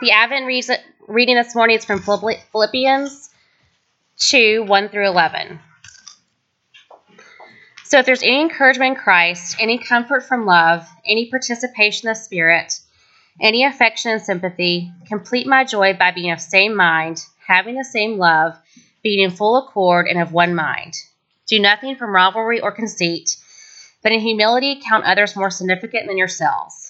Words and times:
The 0.00 0.10
Advent 0.10 0.46
reason, 0.46 0.76
reading 1.06 1.36
this 1.36 1.54
morning 1.54 1.76
is 1.76 1.84
from 1.84 2.00
Philippians 2.00 3.30
2 4.16 4.64
1 4.64 4.88
through 4.88 5.06
11. 5.06 5.60
So, 7.84 7.98
if 7.98 8.06
there's 8.06 8.24
any 8.24 8.40
encouragement 8.40 8.96
in 8.96 9.02
Christ, 9.02 9.56
any 9.60 9.78
comfort 9.78 10.24
from 10.24 10.44
love, 10.44 10.88
any 11.06 11.30
participation 11.30 12.08
of 12.08 12.16
spirit, 12.16 12.80
any 13.40 13.64
affection 13.64 14.10
and 14.10 14.20
sympathy, 14.20 14.90
complete 15.06 15.46
my 15.46 15.62
joy 15.64 15.94
by 15.94 16.10
being 16.10 16.32
of 16.32 16.38
the 16.38 16.44
same 16.44 16.74
mind, 16.74 17.24
having 17.46 17.76
the 17.76 17.84
same 17.84 18.18
love, 18.18 18.56
being 19.02 19.22
in 19.22 19.30
full 19.30 19.56
accord 19.56 20.08
and 20.08 20.20
of 20.20 20.32
one 20.32 20.54
mind. 20.54 20.94
Do 21.46 21.60
nothing 21.60 21.94
from 21.94 22.14
rivalry 22.14 22.60
or 22.60 22.72
conceit, 22.72 23.36
but 24.02 24.10
in 24.10 24.18
humility 24.18 24.80
count 24.84 25.04
others 25.04 25.36
more 25.36 25.50
significant 25.50 26.08
than 26.08 26.18
yourselves. 26.18 26.81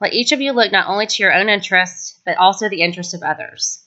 Let 0.00 0.14
each 0.14 0.32
of 0.32 0.40
you 0.40 0.52
look 0.52 0.72
not 0.72 0.88
only 0.88 1.06
to 1.06 1.22
your 1.22 1.34
own 1.34 1.50
interests, 1.50 2.18
but 2.24 2.38
also 2.38 2.68
the 2.68 2.80
interests 2.80 3.12
of 3.12 3.22
others. 3.22 3.84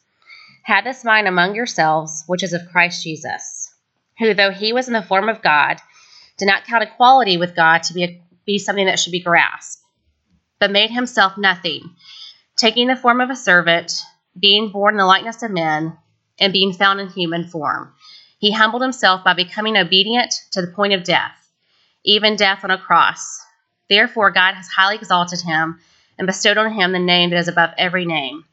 Have 0.64 0.84
this 0.84 1.04
mind 1.04 1.28
among 1.28 1.56
yourselves, 1.56 2.24
which 2.28 2.44
is 2.44 2.54
of 2.54 2.70
Christ 2.72 3.04
Jesus, 3.04 3.74
who, 4.20 4.34
though 4.34 4.52
he 4.52 4.74
was 4.74 4.88
in 4.88 4.94
the 4.94 5.02
form 5.02 5.28
of 5.28 5.42
God, 5.42 5.78
did 6.38 6.46
not 6.46 6.66
count 6.66 6.84
equality 6.84 7.38
with 7.38 7.56
God 7.56 7.84
to 7.84 7.94
be, 7.94 8.04
a, 8.04 8.22
be 8.46 8.60
something 8.60 8.86
that 8.86 9.00
should 9.00 9.12
be 9.12 9.22
grasped, 9.22 9.84
but 10.60 10.72
made 10.72 10.92
himself 10.92 11.38
nothing, 11.38 11.96
taking 12.56 12.88
the 12.88 12.96
form 12.96 13.20
of 13.20 13.32
a 13.32 13.36
servant, 13.36 13.94
being 14.40 14.70
born 14.70 14.94
in 14.94 15.00
the 15.00 15.06
likeness 15.06 15.42
of 15.42 15.52
men, 15.52 15.98
and 16.40 16.54
being 16.54 16.74
found 16.74 17.00
in 17.00 17.10
human 17.10 17.48
form. 17.48 17.94
He 18.38 18.52
humbled 18.52 18.82
himself 18.84 19.24
by 19.24 19.34
becoming 19.34 19.78
obedient 19.78 20.34
to 20.52 20.62
the 20.62 20.72
point 20.72 20.94
of 20.94 21.04
death, 21.04 21.50
even 22.04 22.36
death 22.36 22.64
on 22.64 22.72
a 22.72 22.78
cross. 22.78 23.42
Therefore, 23.90 24.32
God 24.32 24.54
has 24.54 24.68
highly 24.68 24.96
exalted 24.96 25.42
him 25.42 25.80
and 26.18 26.28
bestowed 26.28 26.58
on 26.58 26.74
him 26.74 26.92
the 26.92 27.00
name 27.00 27.30
that 27.32 27.40
is 27.40 27.48
above 27.48 27.72
every 27.78 28.06
name. 28.06 28.46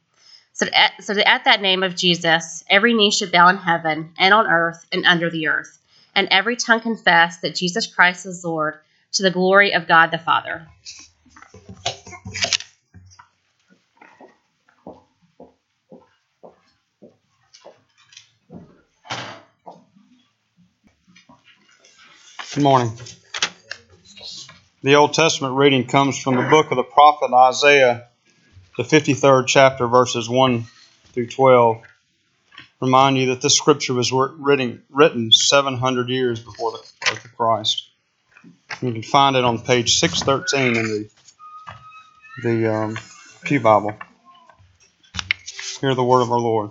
So, 0.52 0.66
at, 0.74 1.02
so 1.02 1.14
that 1.14 1.28
at 1.28 1.44
that 1.44 1.62
name 1.62 1.82
of 1.82 1.96
Jesus, 1.96 2.64
every 2.68 2.94
knee 2.94 3.10
should 3.10 3.32
bow 3.32 3.48
in 3.48 3.56
heaven 3.56 4.12
and 4.18 4.34
on 4.34 4.46
earth 4.46 4.84
and 4.92 5.06
under 5.06 5.30
the 5.30 5.48
earth, 5.48 5.78
and 6.14 6.28
every 6.30 6.56
tongue 6.56 6.80
confess 6.80 7.38
that 7.38 7.54
Jesus 7.54 7.86
Christ 7.86 8.26
is 8.26 8.44
Lord 8.44 8.78
to 9.12 9.22
the 9.22 9.30
glory 9.30 9.74
of 9.74 9.88
God 9.88 10.10
the 10.10 10.18
Father. 10.18 10.66
Good 22.54 22.64
morning. 22.64 22.92
The 24.82 24.94
Old 24.94 25.12
Testament 25.12 25.56
reading 25.56 25.86
comes 25.86 26.18
from 26.18 26.36
the 26.36 26.48
book 26.48 26.70
of 26.70 26.76
the 26.78 26.82
prophet 26.82 27.34
Isaiah, 27.34 28.08
the 28.78 28.82
53rd 28.82 29.46
chapter, 29.46 29.86
verses 29.86 30.26
1 30.26 30.64
through 31.12 31.26
12. 31.26 31.82
Remind 32.80 33.18
you 33.18 33.26
that 33.26 33.42
this 33.42 33.54
scripture 33.54 33.92
was 33.92 34.10
written, 34.10 34.82
written 34.88 35.32
700 35.32 36.08
years 36.08 36.40
before 36.40 36.72
the 36.72 36.78
birth 37.04 37.24
of 37.26 37.36
Christ. 37.36 37.90
You 38.80 38.90
can 38.90 39.02
find 39.02 39.36
it 39.36 39.44
on 39.44 39.58
page 39.58 39.98
613 39.98 40.74
in 40.74 40.88
the, 40.88 41.10
the 42.42 42.74
um, 42.74 42.98
Pew 43.42 43.60
Bible. 43.60 43.98
Hear 45.82 45.94
the 45.94 46.02
word 46.02 46.22
of 46.22 46.32
our 46.32 46.40
Lord. 46.40 46.70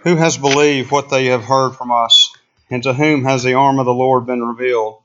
Who 0.00 0.16
has 0.16 0.36
believed 0.36 0.90
what 0.90 1.10
they 1.10 1.26
have 1.26 1.44
heard 1.44 1.76
from 1.76 1.92
us, 1.92 2.32
and 2.70 2.82
to 2.82 2.92
whom 2.92 3.22
has 3.22 3.44
the 3.44 3.54
arm 3.54 3.78
of 3.78 3.86
the 3.86 3.94
Lord 3.94 4.26
been 4.26 4.42
revealed? 4.42 5.04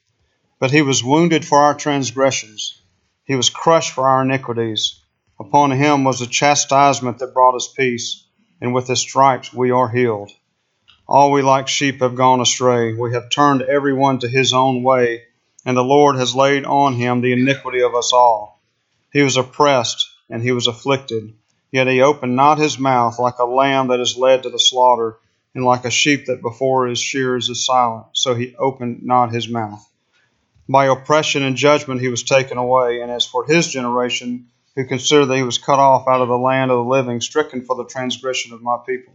But 0.61 0.69
he 0.69 0.83
was 0.83 1.03
wounded 1.03 1.43
for 1.43 1.57
our 1.57 1.73
transgressions, 1.73 2.79
he 3.23 3.33
was 3.33 3.49
crushed 3.49 3.93
for 3.93 4.07
our 4.07 4.21
iniquities. 4.21 4.99
Upon 5.39 5.71
him 5.71 6.03
was 6.03 6.19
the 6.19 6.27
chastisement 6.27 7.17
that 7.17 7.33
brought 7.33 7.55
us 7.55 7.73
peace, 7.75 8.27
and 8.61 8.71
with 8.71 8.87
his 8.87 8.99
stripes 8.99 9.51
we 9.51 9.71
are 9.71 9.89
healed. 9.89 10.29
All 11.07 11.31
we 11.31 11.41
like 11.41 11.67
sheep 11.67 12.01
have 12.01 12.13
gone 12.13 12.41
astray. 12.41 12.93
We 12.93 13.13
have 13.13 13.31
turned 13.31 13.63
every 13.63 13.93
one 13.95 14.19
to 14.19 14.27
his 14.27 14.53
own 14.53 14.83
way, 14.83 15.23
and 15.65 15.75
the 15.75 15.83
Lord 15.83 16.15
has 16.17 16.35
laid 16.35 16.63
on 16.65 16.93
him 16.93 17.21
the 17.21 17.33
iniquity 17.33 17.81
of 17.81 17.95
us 17.95 18.13
all. 18.13 18.61
He 19.11 19.23
was 19.23 19.37
oppressed, 19.37 20.07
and 20.29 20.43
he 20.43 20.51
was 20.51 20.67
afflicted. 20.67 21.33
Yet 21.71 21.87
he 21.87 22.03
opened 22.03 22.35
not 22.35 22.59
his 22.59 22.77
mouth 22.77 23.17
like 23.17 23.39
a 23.39 23.45
lamb 23.45 23.87
that 23.87 23.99
is 23.99 24.15
led 24.15 24.43
to 24.43 24.51
the 24.51 24.59
slaughter, 24.59 25.17
and 25.55 25.65
like 25.65 25.85
a 25.85 25.89
sheep 25.89 26.27
that 26.27 26.43
before 26.43 26.85
his 26.85 26.99
shears 27.01 27.49
is 27.49 27.65
silent, 27.65 28.05
so 28.13 28.35
he 28.35 28.55
opened 28.57 29.01
not 29.01 29.33
his 29.33 29.49
mouth. 29.49 29.87
By 30.71 30.85
oppression 30.85 31.43
and 31.43 31.57
judgment 31.57 31.99
he 31.99 32.07
was 32.07 32.23
taken 32.23 32.57
away. 32.57 33.01
And 33.01 33.11
as 33.11 33.25
for 33.25 33.45
his 33.45 33.67
generation, 33.67 34.47
who 34.73 34.85
considered 34.85 35.25
that 35.25 35.35
he 35.35 35.43
was 35.43 35.57
cut 35.57 35.79
off 35.79 36.07
out 36.07 36.21
of 36.21 36.29
the 36.29 36.37
land 36.37 36.71
of 36.71 36.77
the 36.77 36.89
living, 36.89 37.19
stricken 37.19 37.61
for 37.61 37.75
the 37.75 37.83
transgression 37.83 38.53
of 38.53 38.61
my 38.61 38.77
people. 38.85 39.13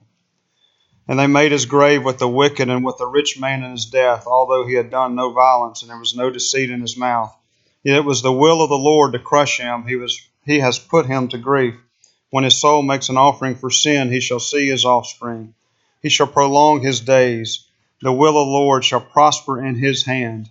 And 1.08 1.18
they 1.18 1.26
made 1.26 1.52
his 1.52 1.64
grave 1.64 2.04
with 2.04 2.18
the 2.18 2.28
wicked 2.28 2.68
and 2.68 2.84
with 2.84 2.98
the 2.98 3.06
rich 3.06 3.40
man 3.40 3.62
in 3.62 3.70
his 3.70 3.86
death, 3.86 4.26
although 4.26 4.66
he 4.66 4.74
had 4.74 4.90
done 4.90 5.14
no 5.14 5.32
violence 5.32 5.80
and 5.80 5.90
there 5.90 5.98
was 5.98 6.14
no 6.14 6.28
deceit 6.28 6.68
in 6.68 6.82
his 6.82 6.98
mouth. 6.98 7.34
Yet 7.82 7.96
it 7.96 8.04
was 8.04 8.20
the 8.20 8.32
will 8.32 8.60
of 8.60 8.68
the 8.68 8.76
Lord 8.76 9.14
to 9.14 9.18
crush 9.18 9.58
him. 9.58 9.86
He 9.86 9.96
was 9.96 10.20
he 10.44 10.58
has 10.58 10.78
put 10.78 11.06
him 11.06 11.28
to 11.28 11.38
grief. 11.38 11.76
When 12.28 12.44
his 12.44 12.60
soul 12.60 12.82
makes 12.82 13.08
an 13.08 13.16
offering 13.16 13.54
for 13.54 13.70
sin, 13.70 14.12
he 14.12 14.20
shall 14.20 14.40
see 14.40 14.68
his 14.68 14.84
offspring. 14.84 15.54
He 16.02 16.10
shall 16.10 16.26
prolong 16.26 16.82
his 16.82 17.00
days. 17.00 17.64
The 18.02 18.12
will 18.12 18.38
of 18.38 18.46
the 18.46 18.52
Lord 18.52 18.84
shall 18.84 19.00
prosper 19.00 19.64
in 19.64 19.76
his 19.76 20.04
hand. 20.04 20.50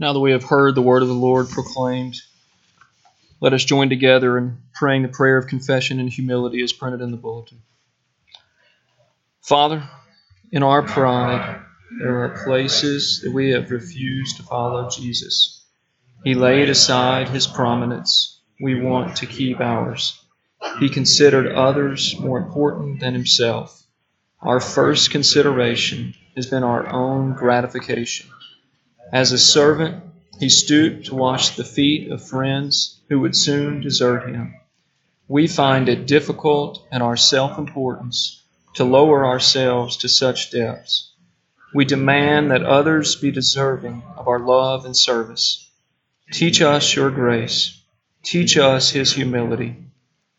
Now 0.00 0.14
that 0.14 0.20
we 0.20 0.30
have 0.30 0.44
heard 0.44 0.74
the 0.74 0.80
word 0.80 1.02
of 1.02 1.08
the 1.08 1.14
Lord 1.14 1.50
proclaimed, 1.50 2.16
let 3.38 3.52
us 3.52 3.62
join 3.62 3.90
together 3.90 4.38
in 4.38 4.56
praying 4.74 5.02
the 5.02 5.08
prayer 5.08 5.36
of 5.36 5.46
confession 5.46 6.00
and 6.00 6.08
humility 6.08 6.62
as 6.62 6.72
printed 6.72 7.02
in 7.02 7.10
the 7.10 7.18
bulletin. 7.18 7.60
Father, 9.42 9.86
in 10.52 10.62
our 10.62 10.82
pride, 10.82 11.60
there 11.98 12.24
are 12.24 12.42
places 12.44 13.20
that 13.22 13.32
we 13.32 13.50
have 13.50 13.70
refused 13.70 14.38
to 14.38 14.42
follow 14.42 14.88
Jesus. 14.88 15.66
He 16.24 16.34
laid 16.34 16.70
aside 16.70 17.28
his 17.28 17.46
prominence. 17.46 18.40
We 18.58 18.80
want 18.80 19.16
to 19.16 19.26
keep 19.26 19.60
ours. 19.60 20.18
He 20.78 20.88
considered 20.88 21.52
others 21.52 22.18
more 22.18 22.38
important 22.38 23.00
than 23.00 23.12
himself. 23.12 23.82
Our 24.40 24.60
first 24.60 25.10
consideration 25.10 26.14
has 26.36 26.46
been 26.46 26.64
our 26.64 26.86
own 26.90 27.34
gratification. 27.34 28.30
As 29.12 29.32
a 29.32 29.38
servant, 29.38 30.04
he 30.38 30.48
stooped 30.48 31.06
to 31.06 31.16
wash 31.16 31.56
the 31.56 31.64
feet 31.64 32.12
of 32.12 32.24
friends 32.24 33.00
who 33.08 33.18
would 33.18 33.34
soon 33.34 33.80
desert 33.80 34.28
him. 34.28 34.54
We 35.26 35.48
find 35.48 35.88
it 35.88 36.06
difficult 36.06 36.86
in 36.92 37.02
our 37.02 37.16
self 37.16 37.58
importance 37.58 38.40
to 38.74 38.84
lower 38.84 39.26
ourselves 39.26 39.96
to 39.98 40.08
such 40.08 40.52
depths. 40.52 41.10
We 41.74 41.84
demand 41.84 42.52
that 42.52 42.62
others 42.62 43.16
be 43.16 43.32
deserving 43.32 44.04
of 44.16 44.28
our 44.28 44.38
love 44.38 44.84
and 44.84 44.96
service. 44.96 45.68
Teach 46.32 46.62
us 46.62 46.94
your 46.94 47.10
grace. 47.10 47.82
Teach 48.22 48.56
us 48.56 48.90
his 48.90 49.12
humility. 49.12 49.76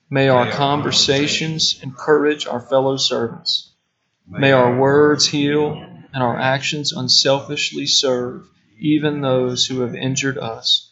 May 0.09 0.29
our 0.29 0.49
conversations 0.49 1.77
encourage 1.83 2.47
our 2.47 2.61
fellow 2.61 2.95
servants. 2.95 3.73
May 4.25 4.53
our 4.53 4.77
words 4.77 5.27
heal 5.27 5.73
and 6.13 6.23
our 6.23 6.39
actions 6.39 6.93
unselfishly 6.93 7.85
serve 7.85 8.47
even 8.81 9.21
those 9.21 9.67
who 9.67 9.81
have 9.81 9.93
injured 9.93 10.37
us. 10.39 10.91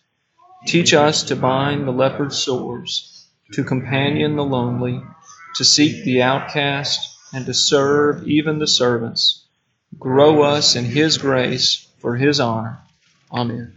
Teach 0.67 0.93
us 0.93 1.23
to 1.23 1.35
bind 1.35 1.87
the 1.87 1.91
leopard's 1.91 2.37
sores, 2.37 3.25
to 3.53 3.63
companion 3.63 4.35
the 4.35 4.43
lonely, 4.43 5.01
to 5.55 5.65
seek 5.65 6.03
the 6.03 6.21
outcast, 6.21 7.17
and 7.33 7.45
to 7.47 7.53
serve 7.53 8.27
even 8.27 8.59
the 8.59 8.67
servants. 8.67 9.43
Grow 9.97 10.43
us 10.43 10.75
in 10.75 10.85
His 10.85 11.17
grace 11.17 11.87
for 11.97 12.15
His 12.15 12.39
honor. 12.39 12.79
Amen. 13.31 13.73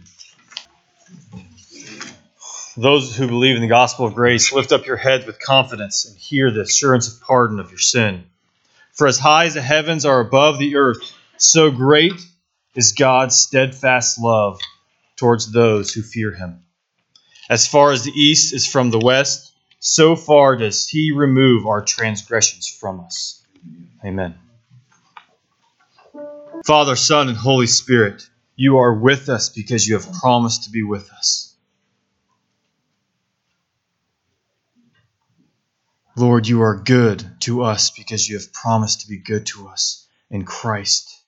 Those 2.77 3.15
who 3.15 3.27
believe 3.27 3.55
in 3.55 3.61
the 3.61 3.67
gospel 3.67 4.05
of 4.05 4.15
grace, 4.15 4.53
lift 4.53 4.71
up 4.71 4.85
your 4.85 4.97
heads 4.97 5.25
with 5.25 5.39
confidence 5.39 6.05
and 6.05 6.17
hear 6.17 6.51
the 6.51 6.61
assurance 6.61 7.07
of 7.07 7.21
pardon 7.21 7.59
of 7.59 7.69
your 7.69 7.79
sin. 7.79 8.25
For 8.91 9.07
as 9.07 9.17
high 9.17 9.45
as 9.45 9.55
the 9.55 9.61
heavens 9.61 10.05
are 10.05 10.19
above 10.19 10.59
the 10.59 10.75
earth, 10.75 11.13
so 11.37 11.71
great 11.71 12.13
is 12.75 12.93
God's 12.93 13.35
steadfast 13.35 14.19
love 14.19 14.59
towards 15.15 15.51
those 15.51 15.93
who 15.93 16.01
fear 16.01 16.31
him. 16.31 16.63
As 17.49 17.67
far 17.67 17.91
as 17.91 18.03
the 18.03 18.11
east 18.11 18.53
is 18.53 18.65
from 18.65 18.89
the 18.89 18.99
west, 18.99 19.53
so 19.79 20.15
far 20.15 20.55
does 20.55 20.87
he 20.87 21.11
remove 21.11 21.67
our 21.67 21.83
transgressions 21.83 22.67
from 22.67 23.01
us. 23.01 23.43
Amen. 24.03 24.35
Father, 26.65 26.95
Son, 26.95 27.27
and 27.27 27.37
Holy 27.37 27.67
Spirit, 27.67 28.27
you 28.55 28.77
are 28.77 28.93
with 28.93 29.27
us 29.27 29.49
because 29.49 29.85
you 29.85 29.95
have 29.95 30.11
promised 30.13 30.63
to 30.63 30.71
be 30.71 30.83
with 30.83 31.11
us. 31.11 31.53
Lord, 36.15 36.47
you 36.47 36.61
are 36.61 36.75
good 36.75 37.25
to 37.41 37.63
us 37.63 37.89
because 37.89 38.29
you 38.29 38.37
have 38.37 38.53
promised 38.53 39.01
to 39.01 39.07
be 39.07 39.17
good 39.17 39.47
to 39.47 39.67
us 39.67 40.07
in 40.29 40.45
Christ. 40.45 41.22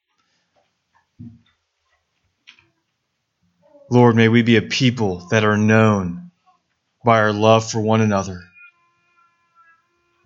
Lord, 3.89 4.15
may 4.15 4.29
we 4.29 4.41
be 4.41 4.55
a 4.55 4.61
people 4.61 5.27
that 5.29 5.43
are 5.43 5.57
known 5.57 6.31
by 7.03 7.19
our 7.19 7.33
love 7.33 7.69
for 7.69 7.79
one 7.79 8.01
another. 8.01 8.43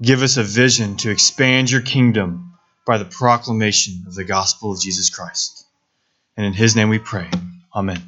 Give 0.02 0.24
us 0.24 0.38
a 0.38 0.44
vision 0.44 0.96
to 0.98 1.12
expand 1.12 1.70
your 1.70 1.82
kingdom 1.82 2.54
by 2.88 2.98
the 2.98 3.06
proclamation 3.06 4.06
of 4.08 4.16
the 4.16 4.24
gospel 4.24 4.72
of 4.72 4.80
Jesus 4.80 5.10
Christ. 5.10 5.66
And 6.38 6.46
in 6.46 6.54
his 6.54 6.76
name 6.76 6.88
we 6.88 7.00
pray. 7.00 7.30
Amen. 7.76 8.02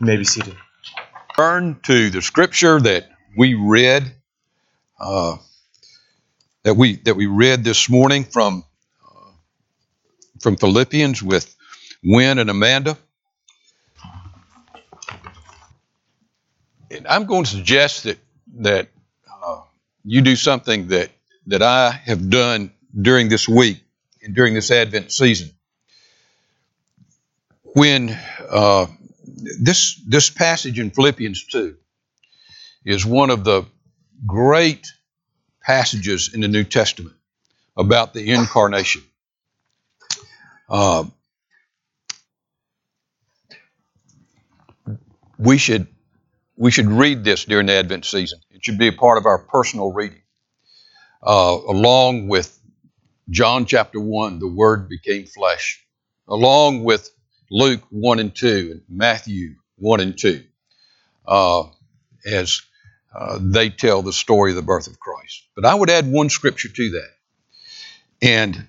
You 0.00 0.06
may 0.06 0.16
be 0.16 0.24
seated. 0.24 0.56
Turn 1.36 1.78
to 1.84 2.08
the 2.08 2.22
scripture 2.22 2.80
that 2.80 3.10
we 3.36 3.54
read. 3.54 4.10
Uh, 4.98 5.36
that 6.64 6.74
we 6.74 6.96
that 7.02 7.14
we 7.14 7.26
read 7.26 7.62
this 7.62 7.88
morning 7.88 8.24
from 8.24 8.64
uh, 9.04 9.30
from 10.40 10.56
Philippians 10.56 11.22
with 11.22 11.54
Win 12.02 12.38
and 12.38 12.50
Amanda. 12.50 12.96
I'm 17.08 17.26
going 17.26 17.44
to 17.44 17.50
suggest 17.50 18.04
that 18.04 18.18
that 18.56 18.88
uh, 19.44 19.60
you 20.04 20.22
do 20.22 20.36
something 20.36 20.88
that 20.88 21.10
that 21.46 21.62
I 21.62 21.90
have 21.90 22.30
done 22.30 22.72
during 23.00 23.28
this 23.28 23.48
week 23.48 23.82
and 24.22 24.34
during 24.34 24.54
this 24.54 24.70
Advent 24.70 25.12
season. 25.12 25.50
When 27.62 28.18
uh, 28.50 28.86
this 29.60 30.00
this 30.06 30.30
passage 30.30 30.78
in 30.78 30.90
Philippians 30.90 31.44
two 31.44 31.76
is 32.84 33.04
one 33.04 33.30
of 33.30 33.44
the 33.44 33.66
great 34.26 34.86
passages 35.62 36.32
in 36.32 36.40
the 36.40 36.48
New 36.48 36.64
Testament 36.64 37.14
about 37.76 38.14
the 38.14 38.30
incarnation. 38.30 39.02
Uh, 40.68 41.04
we 45.38 45.58
should 45.58 45.86
we 46.58 46.72
should 46.72 46.90
read 46.90 47.22
this 47.22 47.44
during 47.44 47.66
the 47.66 47.74
Advent 47.74 48.04
season. 48.04 48.40
It 48.50 48.64
should 48.64 48.78
be 48.78 48.88
a 48.88 48.92
part 48.92 49.16
of 49.16 49.26
our 49.26 49.38
personal 49.38 49.92
reading, 49.92 50.22
uh, 51.22 51.56
along 51.68 52.28
with 52.28 52.58
John 53.30 53.64
chapter 53.64 54.00
one, 54.00 54.40
the 54.40 54.48
Word 54.48 54.88
became 54.88 55.26
flesh, 55.26 55.84
along 56.26 56.82
with 56.82 57.10
Luke 57.50 57.82
one 57.90 58.18
and 58.18 58.34
two 58.34 58.70
and 58.72 58.82
Matthew 58.88 59.54
one 59.76 60.00
and 60.00 60.18
two, 60.18 60.42
uh, 61.26 61.64
as 62.26 62.60
uh, 63.14 63.38
they 63.40 63.70
tell 63.70 64.02
the 64.02 64.12
story 64.12 64.50
of 64.50 64.56
the 64.56 64.62
birth 64.62 64.88
of 64.88 64.98
Christ. 64.98 65.44
But 65.54 65.64
I 65.64 65.74
would 65.74 65.90
add 65.90 66.10
one 66.10 66.28
scripture 66.28 66.68
to 66.68 66.90
that. 66.90 67.10
And 68.20 68.66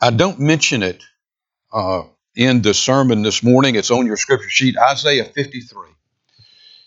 I 0.00 0.10
don't 0.10 0.40
mention 0.40 0.82
it 0.82 1.02
uh, 1.72 2.02
in 2.34 2.62
the 2.62 2.74
sermon 2.74 3.22
this 3.22 3.42
morning. 3.42 3.76
It's 3.76 3.92
on 3.92 4.04
your 4.06 4.16
scripture 4.16 4.48
sheet, 4.48 4.76
Isaiah 4.76 5.24
53. 5.24 5.94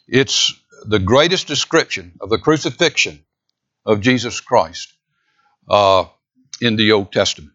It's 0.08 0.54
the 0.86 1.00
greatest 1.00 1.48
description 1.48 2.14
of 2.22 2.30
the 2.30 2.38
crucifixion 2.38 3.26
of 3.86 4.02
Jesus 4.02 4.40
Christ 4.40 4.94
uh, 5.70 6.06
in 6.62 6.76
the 6.76 6.92
Old 6.94 7.12
Testament. 7.12 7.54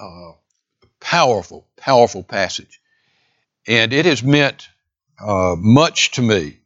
Uh, 0.00 0.32
powerful, 1.00 1.66
powerful 1.76 2.22
passage. 2.22 2.80
And 3.66 3.92
it 3.92 4.06
has 4.06 4.22
meant 4.22 4.68
uh, 5.20 5.56
much 5.58 6.12
to 6.12 6.22
me 6.22 6.58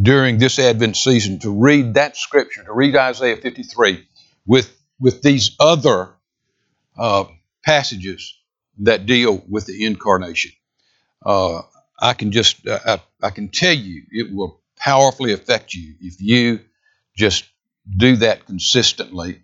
during 0.00 0.38
this 0.38 0.58
Advent 0.58 0.96
season 0.96 1.38
to 1.40 1.50
read 1.50 1.94
that 1.94 2.16
scripture, 2.16 2.64
to 2.64 2.72
read 2.72 2.96
Isaiah 2.96 3.36
53 3.36 4.06
with, 4.46 4.76
with 4.98 5.22
these 5.22 5.56
other 5.58 6.10
uh, 6.98 7.24
passages 7.64 8.36
that 8.78 9.06
deal 9.06 9.42
with 9.48 9.66
the 9.66 9.84
incarnation. 9.84 10.52
Uh, 11.24 11.62
I 12.00 12.14
can 12.14 12.32
just, 12.32 12.66
uh, 12.66 12.78
I, 12.86 13.26
I, 13.26 13.30
can 13.30 13.48
tell 13.48 13.74
you, 13.74 14.04
it 14.10 14.32
will 14.32 14.60
powerfully 14.76 15.32
affect 15.32 15.74
you 15.74 15.94
if 16.00 16.20
you 16.20 16.60
just 17.16 17.44
do 17.96 18.16
that 18.16 18.46
consistently. 18.46 19.42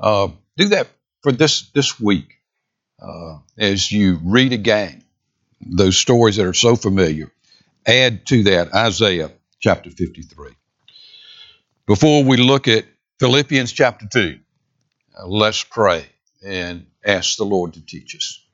Uh, 0.00 0.28
do 0.56 0.68
that 0.68 0.88
for 1.22 1.32
this 1.32 1.70
this 1.70 2.00
week 2.00 2.38
uh, 3.00 3.38
as 3.58 3.90
you 3.92 4.20
read 4.24 4.52
again 4.52 5.02
those 5.60 5.98
stories 5.98 6.36
that 6.36 6.46
are 6.46 6.54
so 6.54 6.76
familiar. 6.76 7.30
Add 7.86 8.26
to 8.26 8.44
that 8.44 8.74
Isaiah 8.74 9.32
chapter 9.60 9.90
53. 9.90 10.52
Before 11.86 12.22
we 12.22 12.36
look 12.36 12.68
at 12.68 12.84
Philippians 13.18 13.72
chapter 13.72 14.06
2, 14.06 14.38
uh, 15.18 15.26
let's 15.26 15.64
pray 15.64 16.06
and 16.44 16.86
ask 17.04 17.36
the 17.38 17.44
Lord 17.44 17.74
to 17.74 17.80
teach 17.80 18.14
us. 18.14 18.44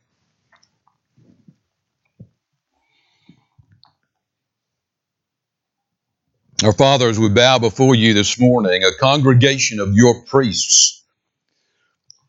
Our 6.63 6.73
Father, 6.73 7.09
as 7.09 7.19
we 7.19 7.29
bow 7.29 7.59
before 7.59 7.95
you 7.95 8.15
this 8.15 8.39
morning, 8.39 8.85
a 8.85 8.95
congregation 8.99 9.81
of 9.81 9.95
your 9.95 10.23
priests, 10.25 11.05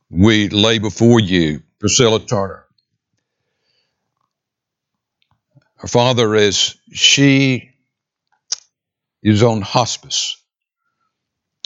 we 0.10 0.50
lay 0.50 0.79
before 0.79 1.20
you 1.20 1.62
Priscilla 1.79 2.20
Turner. 2.20 2.65
Our 5.82 5.88
Father, 5.88 6.36
as 6.36 6.75
she 6.91 7.70
is 9.25 9.41
on 9.41 9.62
hospice. 9.62 10.38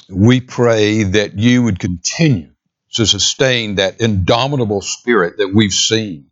We 0.09 0.39
pray 0.39 1.03
that 1.03 1.37
you 1.37 1.63
would 1.63 1.77
continue 1.77 2.51
to 2.93 3.05
sustain 3.05 3.75
that 3.75 3.99
indomitable 3.99 4.81
spirit 4.81 5.37
that 5.37 5.53
we've 5.53 5.73
seen 5.73 6.28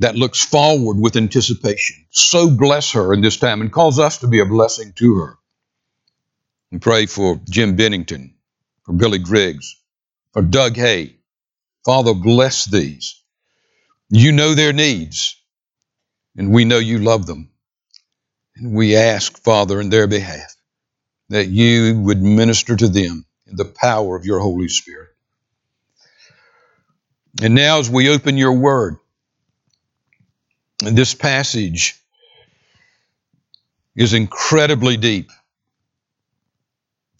that 0.00 0.16
looks 0.16 0.44
forward 0.44 0.98
with 0.98 1.16
anticipation. 1.16 2.06
So 2.10 2.50
bless 2.50 2.92
her 2.92 3.12
in 3.12 3.20
this 3.20 3.36
time 3.36 3.60
and 3.60 3.72
cause 3.72 3.98
us 3.98 4.18
to 4.18 4.28
be 4.28 4.40
a 4.40 4.46
blessing 4.46 4.92
to 4.96 5.16
her. 5.16 5.38
We 6.70 6.78
pray 6.78 7.06
for 7.06 7.40
Jim 7.48 7.76
Bennington, 7.76 8.34
for 8.84 8.92
Billy 8.92 9.18
Griggs, 9.18 9.76
for 10.32 10.42
Doug 10.42 10.76
Hay. 10.76 11.16
Father, 11.84 12.14
bless 12.14 12.66
these. 12.66 13.22
You 14.10 14.32
know 14.32 14.54
their 14.54 14.72
needs, 14.72 15.36
and 16.36 16.52
we 16.52 16.64
know 16.64 16.78
you 16.78 16.98
love 16.98 17.26
them. 17.26 17.50
And 18.56 18.74
we 18.74 18.96
ask, 18.96 19.38
Father, 19.38 19.80
in 19.80 19.88
their 19.90 20.06
behalf, 20.06 20.54
that 21.28 21.46
you 21.46 22.00
would 22.00 22.22
minister 22.22 22.76
to 22.76 22.88
them 22.88 23.24
in 23.46 23.56
the 23.56 23.64
power 23.64 24.16
of 24.16 24.24
your 24.24 24.40
Holy 24.40 24.68
Spirit. 24.68 25.08
And 27.42 27.54
now, 27.54 27.78
as 27.78 27.88
we 27.88 28.10
open 28.10 28.36
your 28.36 28.54
word, 28.54 28.96
this 30.78 31.14
passage 31.14 32.00
is 33.96 34.14
incredibly 34.14 34.96
deep, 34.96 35.30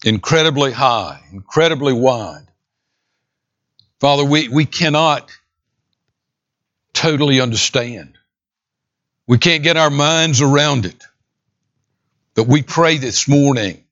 incredibly 0.05 0.73
high, 0.73 1.21
incredibly 1.33 1.93
wide. 1.93 2.47
Father, 4.01 4.25
we, 4.25 4.49
we 4.49 4.65
cannot 4.65 5.31
totally 6.93 7.41
understand. 7.41 8.17
We 9.27 9.39
can't 9.39 9.63
get 9.63 9.77
our 9.77 9.91
minds 9.91 10.41
around 10.41 10.87
it. 10.87 11.05
But 12.35 12.47
we 12.47 12.63
pray 12.63 12.99
this 12.99 13.29
morning 13.29 13.83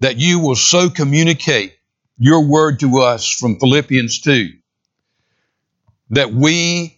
that 0.00 0.16
you 0.16 0.38
will 0.38 0.56
so 0.56 0.88
communicate 0.88 1.76
your 2.18 2.46
word 2.46 2.80
to 2.80 3.00
us 3.00 3.30
from 3.30 3.58
Philippians 3.58 4.20
2 4.20 4.50
that 6.10 6.32
we, 6.32 6.93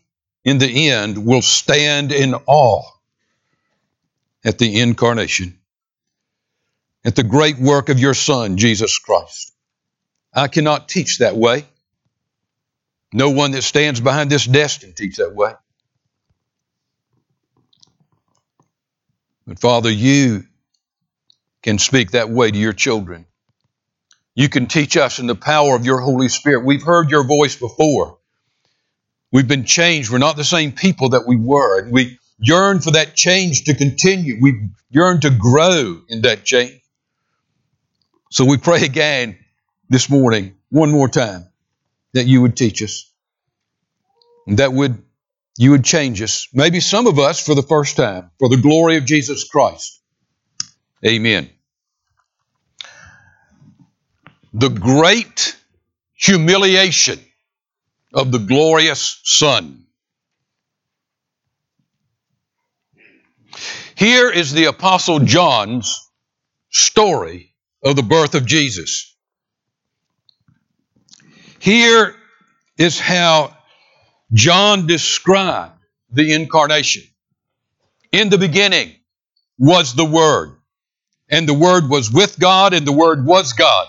in 0.46 0.58
the 0.58 0.90
end, 0.90 1.26
will 1.26 1.42
stand 1.42 2.12
in 2.12 2.34
awe 2.46 2.82
at 4.44 4.58
the 4.58 4.78
incarnation, 4.80 5.58
at 7.04 7.16
the 7.16 7.24
great 7.24 7.58
work 7.58 7.88
of 7.88 7.98
your 7.98 8.14
Son, 8.14 8.56
Jesus 8.56 8.96
Christ. 8.98 9.52
I 10.32 10.46
cannot 10.46 10.88
teach 10.88 11.18
that 11.18 11.36
way. 11.36 11.66
No 13.12 13.30
one 13.30 13.50
that 13.52 13.62
stands 13.62 14.00
behind 14.00 14.30
this 14.30 14.44
desk 14.46 14.82
can 14.82 14.92
teach 14.92 15.16
that 15.16 15.34
way. 15.34 15.52
But 19.48 19.58
Father, 19.58 19.90
you 19.90 20.44
can 21.62 21.78
speak 21.78 22.12
that 22.12 22.30
way 22.30 22.52
to 22.52 22.58
your 22.58 22.72
children. 22.72 23.26
You 24.36 24.48
can 24.48 24.66
teach 24.66 24.96
us 24.96 25.18
in 25.18 25.26
the 25.26 25.34
power 25.34 25.74
of 25.74 25.84
your 25.84 26.00
Holy 26.00 26.28
Spirit. 26.28 26.64
We've 26.64 26.82
heard 26.82 27.10
your 27.10 27.26
voice 27.26 27.56
before. 27.56 28.18
We've 29.36 29.46
been 29.46 29.66
changed. 29.66 30.08
We're 30.08 30.16
not 30.16 30.36
the 30.36 30.44
same 30.44 30.72
people 30.72 31.10
that 31.10 31.26
we 31.26 31.36
were. 31.36 31.78
And 31.78 31.92
we 31.92 32.18
yearn 32.38 32.80
for 32.80 32.92
that 32.92 33.14
change 33.14 33.64
to 33.64 33.74
continue. 33.74 34.38
We 34.40 34.70
yearn 34.88 35.20
to 35.20 35.28
grow 35.30 36.00
in 36.08 36.22
that 36.22 36.46
change. 36.46 36.80
So 38.30 38.46
we 38.46 38.56
pray 38.56 38.82
again 38.82 39.36
this 39.90 40.08
morning, 40.08 40.54
one 40.70 40.90
more 40.90 41.10
time, 41.10 41.50
that 42.14 42.24
you 42.24 42.40
would 42.40 42.56
teach 42.56 42.82
us. 42.82 43.12
And 44.46 44.56
that 44.56 44.72
would 44.72 45.04
you 45.58 45.72
would 45.72 45.84
change 45.84 46.22
us. 46.22 46.48
Maybe 46.54 46.80
some 46.80 47.06
of 47.06 47.18
us 47.18 47.44
for 47.44 47.54
the 47.54 47.62
first 47.62 47.98
time, 47.98 48.30
for 48.38 48.48
the 48.48 48.56
glory 48.56 48.96
of 48.96 49.04
Jesus 49.04 49.44
Christ. 49.44 50.00
Amen. 51.06 51.50
The 54.54 54.70
great 54.70 55.58
humiliation 56.14 57.20
of 58.16 58.32
the 58.32 58.38
glorious 58.38 59.20
Son. 59.24 59.84
Here 63.94 64.30
is 64.30 64.52
the 64.52 64.64
Apostle 64.64 65.20
John's 65.20 66.10
story 66.70 67.54
of 67.84 67.94
the 67.94 68.02
birth 68.02 68.34
of 68.34 68.46
Jesus. 68.46 69.14
Here 71.58 72.14
is 72.78 72.98
how 72.98 73.56
John 74.32 74.86
described 74.86 75.78
the 76.10 76.32
incarnation. 76.32 77.02
In 78.12 78.30
the 78.30 78.38
beginning 78.38 78.94
was 79.58 79.94
the 79.94 80.04
Word, 80.04 80.56
and 81.28 81.46
the 81.46 81.54
Word 81.54 81.90
was 81.90 82.10
with 82.10 82.38
God, 82.38 82.72
and 82.72 82.86
the 82.86 82.92
Word 82.92 83.26
was 83.26 83.52
God. 83.52 83.86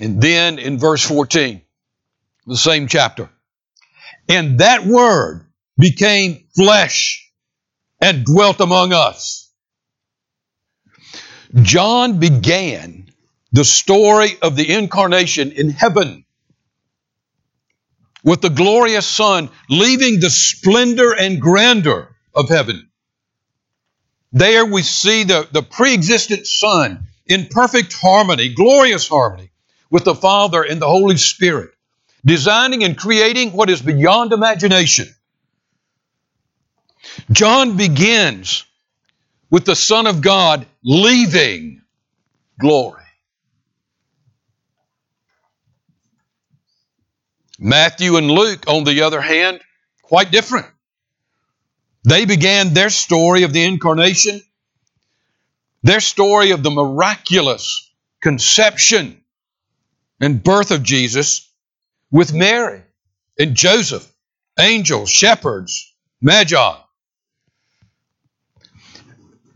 And 0.00 0.20
then 0.20 0.58
in 0.58 0.78
verse 0.78 1.02
14, 1.02 1.60
the 2.46 2.56
same 2.56 2.86
chapter, 2.86 3.28
and 4.28 4.60
that 4.60 4.86
Word 4.86 5.46
became 5.76 6.46
flesh 6.54 7.30
and 8.00 8.24
dwelt 8.24 8.60
among 8.60 8.92
us. 8.92 9.50
John 11.62 12.20
began 12.20 13.10
the 13.52 13.64
story 13.64 14.38
of 14.40 14.54
the 14.54 14.70
incarnation 14.70 15.52
in 15.52 15.70
heaven 15.70 16.24
with 18.22 18.40
the 18.40 18.50
glorious 18.50 19.06
Son 19.06 19.48
leaving 19.68 20.20
the 20.20 20.30
splendor 20.30 21.12
and 21.12 21.40
grandeur 21.40 22.14
of 22.34 22.48
heaven. 22.48 22.90
There 24.32 24.66
we 24.66 24.82
see 24.82 25.24
the, 25.24 25.48
the 25.50 25.62
pre 25.62 25.94
existent 25.94 26.46
Son 26.46 27.06
in 27.26 27.46
perfect 27.46 27.94
harmony, 27.94 28.52
glorious 28.54 29.08
harmony 29.08 29.50
with 29.90 30.04
the 30.04 30.14
Father 30.14 30.62
and 30.62 30.80
the 30.80 30.88
Holy 30.88 31.16
Spirit, 31.16 31.70
designing 32.24 32.84
and 32.84 32.96
creating 32.96 33.52
what 33.52 33.70
is 33.70 33.80
beyond 33.80 34.32
imagination. 34.32 35.08
John 37.30 37.76
begins 37.76 38.64
with 39.50 39.64
the 39.64 39.76
Son 39.76 40.06
of 40.06 40.20
God 40.20 40.66
leaving 40.82 41.82
glory. 42.60 43.02
Matthew 47.58 48.16
and 48.16 48.30
Luke, 48.30 48.64
on 48.68 48.84
the 48.84 49.02
other 49.02 49.20
hand, 49.20 49.60
quite 50.02 50.30
different. 50.30 50.66
They 52.04 52.24
began 52.24 52.72
their 52.72 52.90
story 52.90 53.42
of 53.42 53.52
the 53.52 53.64
incarnation, 53.64 54.40
their 55.82 56.00
story 56.00 56.52
of 56.52 56.62
the 56.62 56.70
miraculous 56.70 57.90
conception 58.22 59.22
and 60.20 60.42
birth 60.42 60.70
of 60.70 60.82
Jesus 60.82 61.50
with 62.10 62.32
Mary 62.32 62.82
and 63.38 63.54
Joseph, 63.54 64.10
angels, 64.58 65.10
shepherds, 65.10 65.94
magi. 66.20 66.76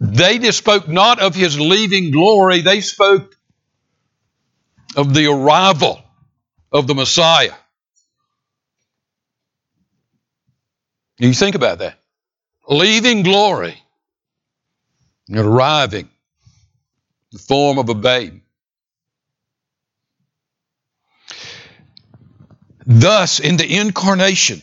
They 0.00 0.38
just 0.38 0.59
spoke 0.59 0.88
not 0.88 1.21
of 1.21 1.35
his 1.35 1.59
leaving 1.59 2.11
glory, 2.11 2.61
they 2.61 2.81
spoke 2.81 3.37
of 4.97 5.14
the 5.14 5.26
arrival 5.26 6.02
of 6.73 6.87
the 6.87 6.95
Messiah. 6.95 7.54
You 11.19 11.33
think 11.33 11.54
about 11.54 11.78
that. 11.78 11.99
Leaving 12.69 13.23
glory 13.23 13.81
and 15.28 15.38
arriving 15.38 16.07
in 16.07 16.09
the 17.33 17.38
form 17.38 17.78
of 17.78 17.88
a 17.88 17.95
babe. 17.95 18.41
Thus, 22.94 23.40
in 23.40 23.56
the 23.56 23.78
incarnation, 23.78 24.62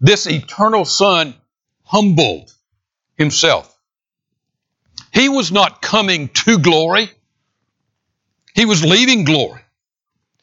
this 0.00 0.26
eternal 0.26 0.84
Son 0.84 1.34
humbled 1.84 2.52
himself. 3.16 3.72
He 5.12 5.28
was 5.28 5.52
not 5.52 5.80
coming 5.80 6.28
to 6.28 6.58
glory, 6.58 7.08
he 8.54 8.64
was 8.64 8.84
leaving 8.84 9.24
glory. 9.24 9.60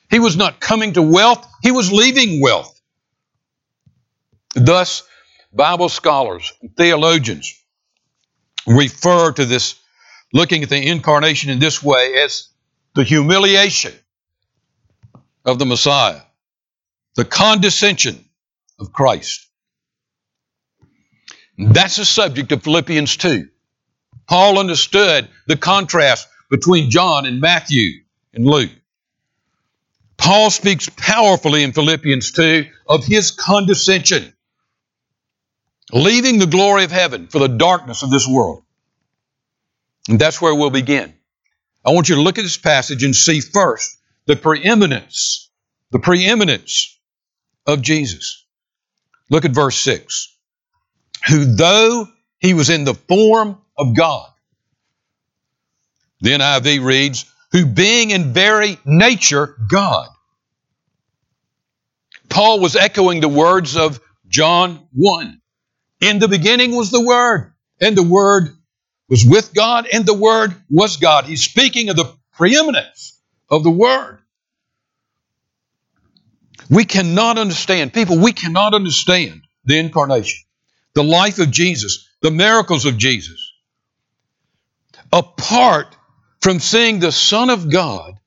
He 0.10 0.20
was 0.20 0.38
not 0.38 0.60
coming 0.60 0.94
to 0.94 1.02
wealth, 1.02 1.46
he 1.62 1.72
was 1.72 1.92
leaving 1.92 2.40
wealth. 2.40 2.80
Thus, 4.56 5.04
Bible 5.52 5.90
scholars, 5.90 6.54
theologians 6.78 7.54
refer 8.66 9.32
to 9.34 9.46
this, 9.46 9.76
looking 10.32 10.64
at 10.64 10.70
the 10.70 10.88
incarnation 10.88 11.50
in 11.50 11.60
this 11.60 11.84
way, 11.84 12.14
as 12.24 12.48
the 12.96 13.04
humiliation 13.04 13.94
of 15.44 15.60
the 15.60 15.66
Messiah, 15.66 16.22
the 17.16 17.26
condescension 17.26 18.24
of 18.80 18.92
Christ. 18.92 19.48
That's 21.58 21.98
the 21.98 22.06
subject 22.06 22.52
of 22.52 22.64
Philippians 22.64 23.18
2. 23.18 23.48
Paul 24.28 24.60
understood 24.60 25.28
the 25.48 25.58
contrast 25.58 26.28
between 26.50 26.90
John 26.90 27.26
and 27.26 27.40
Matthew 27.40 28.02
and 28.34 28.46
Luke. 28.46 28.72
Paul 30.18 30.50
speaks 30.50 30.90
powerfully 30.90 31.64
in 31.64 31.74
Philippians 31.74 32.32
2 32.32 32.66
of 32.88 33.06
his 33.06 33.32
condescension 33.32 34.34
leaving 35.92 36.40
the 36.40 36.48
glory 36.48 36.84
of 36.84 36.92
heaven 36.92 37.28
for 37.28 37.40
the 37.40 37.48
darkness 37.48 38.04
of 38.04 38.10
this 38.10 38.28
world. 38.28 38.64
And 40.10 40.20
that's 40.20 40.42
where 40.42 40.56
we'll 40.56 40.70
begin. 40.70 41.14
I 41.86 41.92
want 41.92 42.10
you 42.10 42.16
to 42.16 42.22
look 42.22 42.38
at 42.38 42.44
this 42.44 42.58
passage 42.58 43.04
and 43.04 43.16
see 43.16 43.42
first 43.42 43.98
the 44.26 44.36
preeminence, 44.36 45.52
the 45.92 46.00
preeminence 46.00 47.00
of 47.66 47.82
Jesus. 47.82 48.46
Look 49.30 49.46
at 49.46 49.52
verse 49.52 49.78
6. 49.78 50.36
Who, 51.30 51.46
though 51.46 52.08
he 52.40 52.54
was 52.54 52.70
in 52.70 52.84
the 52.84 52.94
form 52.94 53.58
of 53.78 53.96
God, 53.96 54.30
the 56.22 56.32
NIV 56.32 56.84
reads, 56.84 57.26
who 57.52 57.66
being 57.66 58.10
in 58.10 58.34
very 58.34 58.80
nature 58.84 59.56
God. 59.70 60.08
Paul 62.30 62.60
was 62.60 62.76
echoing 62.76 63.22
the 63.22 63.30
words 63.30 63.78
of 63.78 64.02
John 64.28 64.88
1. 64.94 65.40
In 66.02 66.20
the 66.20 66.28
beginning 66.28 66.76
was 66.76 66.90
the 66.90 67.06
Word, 67.06 67.54
and 67.80 67.96
the 67.96 68.04
Word 68.04 68.50
was 69.08 69.24
with 69.24 69.54
God, 69.54 69.88
and 69.94 70.06
the 70.06 70.16
Word 70.16 70.56
was 70.70 70.98
God. 70.98 71.26
He's 71.26 71.44
speaking 71.44 71.90
of 71.90 71.96
the 71.96 72.12
preeminence 72.34 73.20
of 73.50 73.64
the 73.64 73.70
Word. 73.70 74.23
We 76.70 76.86
cannot 76.86 77.38
understand, 77.38 77.94
people, 77.94 78.18
we 78.18 78.34
cannot 78.34 78.74
understand 78.74 79.42
the 79.66 79.78
incarnation, 79.78 80.44
the 80.94 81.04
life 81.04 81.40
of 81.40 81.52
Jesus, 81.52 82.08
the 82.22 82.32
miracles 82.32 82.86
of 82.86 82.98
Jesus, 82.98 83.52
apart 85.12 85.96
from 86.42 86.60
seeing 86.60 87.00
the 87.00 87.12
Son 87.12 87.50
of 87.50 87.72
God, 87.72 88.18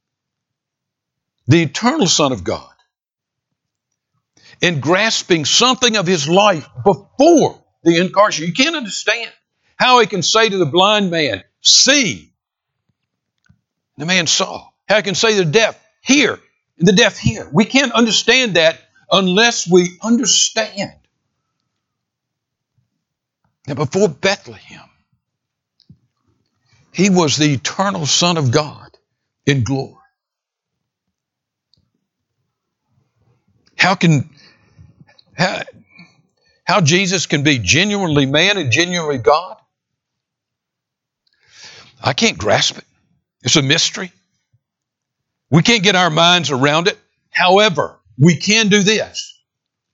the 1.47 1.63
eternal 1.63 2.07
Son 2.07 2.33
of 2.33 2.45
God, 2.45 2.73
and 4.63 4.81
grasping 4.81 5.45
something 5.45 5.97
of 5.97 6.07
His 6.07 6.29
life 6.29 6.69
before 6.85 7.63
the 7.85 7.99
incarnation. 7.99 8.47
You 8.47 8.53
can't 8.53 8.77
understand 8.77 9.31
how 9.77 10.01
he 10.01 10.07
can 10.07 10.23
say 10.23 10.49
to 10.49 10.59
the 10.59 10.67
blind 10.67 11.11
man, 11.11 11.45
See. 11.61 12.33
The 13.99 14.07
man 14.07 14.27
saw. 14.27 14.69
How 14.89 14.97
he 14.97 15.03
can 15.03 15.15
say 15.15 15.37
to 15.37 15.45
the 15.45 15.51
deaf, 15.51 15.79
Hear. 16.03 16.39
And 16.79 16.89
the 16.89 16.93
deaf 16.93 17.19
hear. 17.19 17.49
We 17.53 17.65
can't 17.65 17.93
understand 17.93 18.57
that 18.57 18.79
unless 19.11 19.69
we 19.71 19.99
understand 20.03 20.93
that 23.67 23.77
before 23.77 24.09
Bethlehem, 24.09 24.89
he 26.93 27.11
was 27.11 27.37
the 27.37 27.53
eternal 27.53 28.07
Son 28.07 28.37
of 28.39 28.51
God. 28.51 28.87
in 29.47 29.63
glory. 29.63 29.95
How 33.79 33.95
can 33.95 34.29
how, 35.37 35.63
how 36.65 36.81
Jesus 36.81 37.27
can 37.27 37.45
be 37.45 37.59
genuinely 37.59 38.27
man 38.27 38.59
and 38.59 38.73
genuinely 38.73 39.19
God? 39.19 39.57
I 42.03 42.13
can't 42.13 42.37
grasp 42.37 42.79
it. 42.79 42.85
It's 43.43 43.57
a 43.57 43.63
mystery. 43.63 44.13
We 45.51 45.63
can't 45.63 45.83
get 45.83 45.95
our 45.95 46.11
minds 46.11 46.51
around 46.51 46.89
it. 46.89 46.99
However, 47.31 48.01
we 48.19 48.37
can 48.37 48.69
do 48.69 48.83
this. 48.83 49.41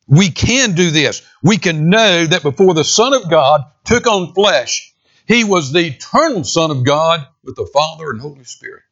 We 0.06 0.30
can 0.30 0.74
do 0.74 0.90
this. 0.90 1.22
We 1.42 1.58
can 1.58 1.88
know 1.88 2.26
that 2.26 2.42
before 2.42 2.74
the 2.74 2.84
Son 2.84 3.14
of 3.14 3.30
God 3.30 3.62
took 3.84 4.06
on 4.06 4.34
flesh, 4.34 4.94
he 5.26 5.44
was 5.44 5.72
the 5.72 5.86
eternal 5.86 6.44
Son 6.44 6.70
of 6.70 6.84
God 6.84 7.26
with 7.44 7.56
the 7.56 7.68
Father 7.72 8.10
and 8.10 8.20
Holy 8.20 8.44
Spirit. 8.44 8.82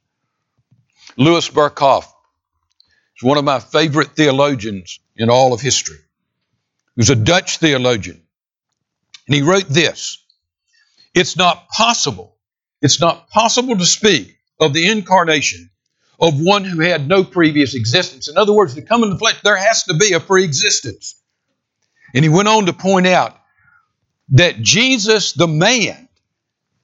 Louis 1.17 1.49
Berkhof 1.49 2.05
is 2.05 3.23
one 3.23 3.39
of 3.39 3.45
my 3.45 3.61
favorite 3.61 4.15
theologians 4.17 5.01
in 5.17 5.31
all 5.31 5.53
of 5.53 5.61
history. 5.61 5.99
He 6.97 7.01
was 7.01 7.11
a 7.11 7.17
Dutch 7.17 7.59
theologian. 7.59 8.23
And 9.27 9.35
he 9.35 9.43
wrote 9.43 9.69
this 9.69 10.25
It's 11.15 11.37
not 11.37 11.69
possible, 11.69 12.37
it's 12.81 13.01
not 13.01 13.29
possible 13.31 13.77
to 13.77 13.87
speak 13.87 14.37
of 14.61 14.73
the 14.73 14.89
incarnation 14.89 15.71
of 16.21 16.39
one 16.39 16.65
who 16.65 16.81
had 16.81 17.09
no 17.09 17.25
previous 17.25 17.75
existence. 17.75 18.29
In 18.29 18.37
other 18.37 18.53
words, 18.53 18.75
to 18.75 18.83
come 18.83 19.03
in 19.03 19.11
the 19.11 19.19
flesh, 19.19 19.41
there 19.43 19.57
has 19.57 19.85
to 19.85 19.95
be 19.95 20.13
a 20.13 20.21
pre 20.21 20.45
existence. 20.45 21.15
And 22.15 22.25
he 22.25 22.29
went 22.29 22.49
on 22.49 22.67
to 22.67 22.73
point 22.73 23.07
out 23.07 23.37
that 24.31 24.61
Jesus, 24.61 25.33
the 25.33 25.49
man, 25.49 26.09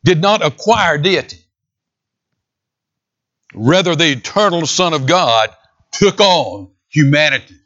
did 0.04 0.20
not 0.20 0.44
acquire 0.44 0.98
deity. 0.98 1.38
Rather, 3.54 3.94
the 3.94 4.10
eternal 4.10 4.66
Son 4.66 4.94
of 4.94 5.06
God 5.06 5.50
took 5.90 6.20
on 6.20 6.70
humanity. 6.88 7.56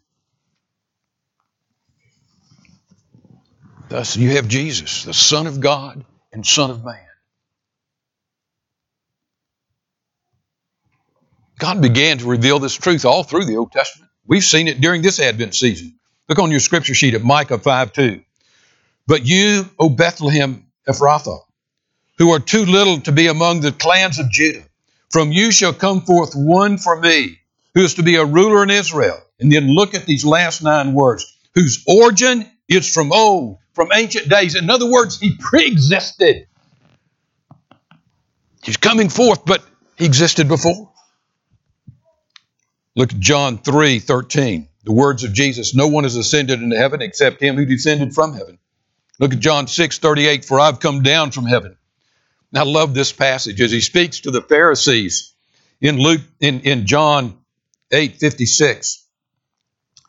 Thus, 3.88 4.16
you 4.16 4.30
have 4.30 4.46
Jesus, 4.46 5.04
the 5.04 5.14
Son 5.14 5.46
of 5.46 5.60
God 5.60 6.04
and 6.32 6.46
Son 6.46 6.70
of 6.70 6.84
Man. 6.84 7.09
God 11.60 11.82
began 11.82 12.18
to 12.18 12.26
reveal 12.26 12.58
this 12.58 12.74
truth 12.74 13.04
all 13.04 13.22
through 13.22 13.44
the 13.44 13.58
Old 13.58 13.70
Testament. 13.70 14.10
We've 14.26 14.42
seen 14.42 14.66
it 14.66 14.80
during 14.80 15.02
this 15.02 15.20
Advent 15.20 15.54
season. 15.54 15.98
Look 16.28 16.38
on 16.38 16.50
your 16.50 16.60
scripture 16.60 16.94
sheet 16.94 17.14
at 17.14 17.22
Micah 17.22 17.58
5 17.58 17.92
2. 17.92 18.22
But 19.06 19.26
you, 19.26 19.68
O 19.78 19.90
Bethlehem 19.90 20.66
Ephrathah, 20.88 21.40
who 22.16 22.30
are 22.30 22.40
too 22.40 22.64
little 22.64 23.00
to 23.02 23.12
be 23.12 23.26
among 23.26 23.60
the 23.60 23.72
clans 23.72 24.18
of 24.18 24.30
Judah, 24.30 24.64
from 25.10 25.32
you 25.32 25.52
shall 25.52 25.72
come 25.72 26.00
forth 26.02 26.32
one 26.34 26.78
for 26.78 26.98
me, 26.98 27.38
who 27.74 27.82
is 27.82 27.94
to 27.94 28.02
be 28.02 28.16
a 28.16 28.24
ruler 28.24 28.62
in 28.62 28.70
Israel. 28.70 29.20
And 29.38 29.52
then 29.52 29.68
look 29.68 29.94
at 29.94 30.06
these 30.06 30.24
last 30.24 30.62
nine 30.62 30.94
words, 30.94 31.36
whose 31.54 31.84
origin 31.86 32.50
is 32.68 32.92
from 32.92 33.12
old, 33.12 33.58
from 33.74 33.90
ancient 33.94 34.28
days. 34.28 34.54
In 34.54 34.70
other 34.70 34.90
words, 34.90 35.18
he 35.18 35.36
pre 35.36 35.66
existed. 35.66 36.46
He's 38.62 38.76
coming 38.76 39.08
forth, 39.08 39.44
but 39.44 39.62
he 39.98 40.06
existed 40.06 40.48
before. 40.48 40.89
Look 43.00 43.14
at 43.14 43.20
John 43.20 43.56
3 43.56 43.98
13. 43.98 44.68
The 44.84 44.92
words 44.92 45.24
of 45.24 45.32
Jesus 45.32 45.74
No 45.74 45.88
one 45.88 46.04
has 46.04 46.16
ascended 46.16 46.60
into 46.60 46.76
heaven 46.76 47.00
except 47.00 47.40
him 47.40 47.56
who 47.56 47.64
descended 47.64 48.14
from 48.14 48.34
heaven. 48.34 48.58
Look 49.18 49.32
at 49.32 49.38
John 49.38 49.68
6 49.68 49.98
38. 49.98 50.44
For 50.44 50.60
I've 50.60 50.80
come 50.80 51.02
down 51.02 51.30
from 51.30 51.46
heaven. 51.46 51.78
I 52.54 52.64
love 52.64 52.92
this 52.92 53.10
passage 53.10 53.58
as 53.62 53.70
he 53.70 53.80
speaks 53.80 54.20
to 54.20 54.30
the 54.30 54.42
Pharisees 54.42 55.32
in 55.80 55.96
Luke 55.96 56.20
in, 56.40 56.60
in 56.60 56.84
John 56.84 57.38
8 57.90 58.16
56. 58.16 59.02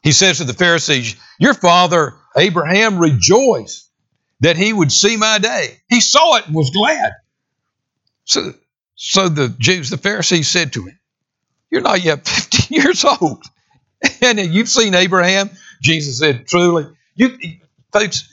He 0.04 0.12
says 0.12 0.40
to 0.40 0.44
the 0.44 0.54
Pharisees, 0.54 1.16
Your 1.40 1.54
father 1.54 2.16
Abraham 2.36 3.00
rejoiced 3.00 3.90
that 4.42 4.58
he 4.58 4.74
would 4.74 4.92
see 4.92 5.16
my 5.16 5.38
day. 5.38 5.80
He 5.88 6.02
saw 6.02 6.36
it 6.36 6.48
and 6.48 6.54
was 6.54 6.72
glad. 6.72 7.14
So, 8.26 8.54
so 8.96 9.30
the 9.30 9.48
Jews, 9.48 9.90
the 9.90 9.98
Pharisees 9.98 10.50
said 10.50 10.74
to 10.74 10.88
him, 10.88 11.00
You're 11.72 11.82
not 11.82 12.04
yet 12.04 12.28
50 12.28 12.76
years 12.76 13.06
old. 13.06 13.44
And 14.22 14.40
you've 14.40 14.70
seen 14.70 14.94
Abraham. 14.94 15.50
Jesus 15.82 16.20
said, 16.20 16.48
Truly, 16.48 16.88
you 17.16 17.38
folks, 17.92 18.28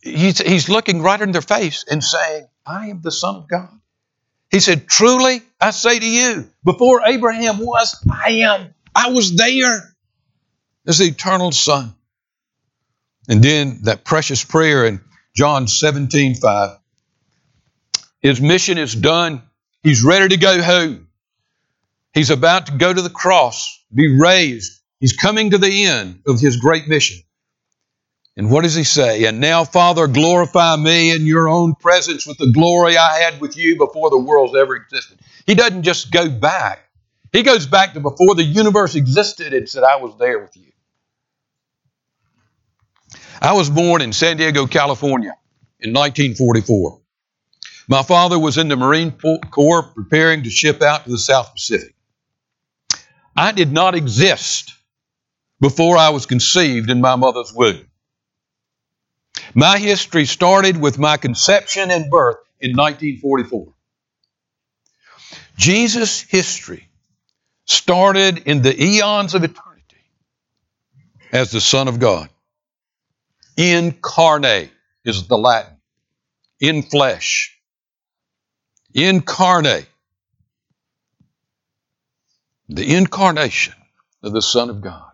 he's, 0.00 0.38
he's 0.38 0.68
looking 0.68 1.02
right 1.02 1.20
in 1.20 1.32
their 1.32 1.42
face 1.42 1.84
and 1.88 2.02
saying, 2.02 2.46
I 2.66 2.88
am 2.88 3.00
the 3.00 3.10
Son 3.12 3.36
of 3.36 3.48
God. 3.48 3.68
He 4.50 4.60
said, 4.60 4.86
Truly, 4.86 5.42
I 5.60 5.70
say 5.70 5.98
to 5.98 6.08
you, 6.08 6.50
before 6.64 7.02
Abraham 7.06 7.58
was, 7.58 8.04
I 8.10 8.42
am. 8.42 8.74
I 8.94 9.10
was 9.10 9.34
there 9.34 9.94
as 10.86 10.98
the 10.98 11.06
eternal 11.06 11.52
Son. 11.52 11.94
And 13.28 13.42
then 13.42 13.80
that 13.84 14.04
precious 14.04 14.44
prayer 14.44 14.84
in 14.84 15.00
John 15.34 15.68
17 15.68 16.34
5. 16.34 16.78
His 18.20 18.40
mission 18.40 18.78
is 18.78 18.94
done. 18.94 19.42
He's 19.82 20.02
ready 20.04 20.28
to 20.28 20.36
go 20.36 20.60
home. 20.62 21.08
He's 22.14 22.30
about 22.30 22.66
to 22.66 22.72
go 22.72 22.92
to 22.92 23.02
the 23.02 23.10
cross, 23.10 23.84
be 23.92 24.18
raised. 24.18 24.80
He's 25.00 25.14
coming 25.14 25.50
to 25.50 25.58
the 25.58 25.84
end 25.84 26.20
of 26.26 26.40
his 26.40 26.56
great 26.56 26.86
mission. 26.88 27.22
And 28.36 28.50
what 28.50 28.62
does 28.62 28.74
he 28.74 28.84
say? 28.84 29.24
And 29.24 29.40
now, 29.40 29.64
Father, 29.64 30.06
glorify 30.06 30.76
me 30.76 31.10
in 31.10 31.26
your 31.26 31.48
own 31.48 31.74
presence 31.74 32.26
with 32.26 32.38
the 32.38 32.50
glory 32.50 32.96
I 32.96 33.18
had 33.18 33.40
with 33.40 33.56
you 33.56 33.76
before 33.76 34.10
the 34.10 34.18
world's 34.18 34.56
ever 34.56 34.74
existed. 34.76 35.18
He 35.46 35.54
doesn't 35.54 35.82
just 35.82 36.10
go 36.10 36.30
back, 36.30 36.88
he 37.32 37.42
goes 37.42 37.66
back 37.66 37.94
to 37.94 38.00
before 38.00 38.34
the 38.34 38.44
universe 38.44 38.94
existed 38.94 39.54
and 39.54 39.68
said, 39.68 39.82
I 39.82 39.96
was 39.96 40.16
there 40.18 40.38
with 40.38 40.56
you. 40.56 40.70
I 43.40 43.54
was 43.54 43.68
born 43.68 44.02
in 44.02 44.12
San 44.12 44.36
Diego, 44.36 44.66
California 44.66 45.34
in 45.80 45.92
1944. 45.92 47.00
My 47.88 48.02
father 48.02 48.38
was 48.38 48.56
in 48.56 48.68
the 48.68 48.76
Marine 48.76 49.12
Corps 49.50 49.82
preparing 49.82 50.44
to 50.44 50.50
ship 50.50 50.80
out 50.80 51.04
to 51.04 51.10
the 51.10 51.18
South 51.18 51.52
Pacific. 51.52 51.91
I 53.36 53.52
did 53.52 53.72
not 53.72 53.94
exist 53.94 54.72
before 55.60 55.96
I 55.96 56.10
was 56.10 56.26
conceived 56.26 56.90
in 56.90 57.00
my 57.00 57.16
mother's 57.16 57.52
womb. 57.52 57.86
My 59.54 59.78
history 59.78 60.24
started 60.24 60.76
with 60.76 60.98
my 60.98 61.16
conception 61.16 61.90
and 61.90 62.10
birth 62.10 62.38
in 62.60 62.76
1944. 62.76 63.72
Jesus' 65.56 66.20
history 66.20 66.88
started 67.64 68.38
in 68.46 68.62
the 68.62 68.82
eons 68.82 69.34
of 69.34 69.44
eternity 69.44 69.82
as 71.32 71.50
the 71.50 71.60
Son 71.60 71.88
of 71.88 71.98
God. 71.98 72.28
Incarnate 73.56 74.70
is 75.04 75.26
the 75.26 75.38
Latin. 75.38 75.76
In 76.60 76.82
flesh. 76.82 77.58
Incarnate. 78.94 79.86
The 82.74 82.94
incarnation 82.94 83.74
of 84.22 84.32
the 84.32 84.42
Son 84.42 84.70
of 84.70 84.80
God. 84.80 85.12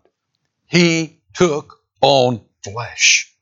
He 0.66 1.21
took 1.35 1.81
on 2.01 2.40
flesh. 2.62 3.35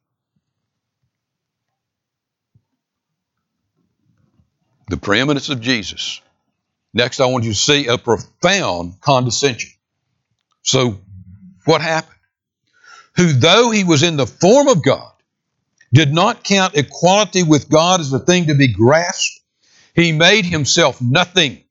The 4.88 4.96
preeminence 4.96 5.48
of 5.48 5.60
Jesus. 5.60 6.20
Next, 6.94 7.20
I 7.20 7.26
want 7.26 7.44
you 7.44 7.52
to 7.52 7.58
see 7.58 7.86
a 7.88 7.98
profound 7.98 9.00
condescension. 9.00 9.70
So, 10.62 10.98
what 11.64 11.82
happened? 11.82 12.16
who, 13.16 13.32
though 13.32 13.70
he 13.70 13.84
was 13.84 14.02
in 14.02 14.16
the 14.16 14.26
form 14.26 14.68
of 14.68 14.82
God, 14.82 15.12
did 15.92 16.12
not 16.12 16.44
count 16.44 16.76
equality 16.76 17.42
with 17.42 17.68
God 17.68 18.00
as 18.00 18.12
a 18.12 18.18
thing 18.18 18.46
to 18.46 18.54
be 18.54 18.68
grasped. 18.68 19.40
He 19.94 20.12
made 20.12 20.44
himself 20.44 21.00
nothing, 21.00 21.64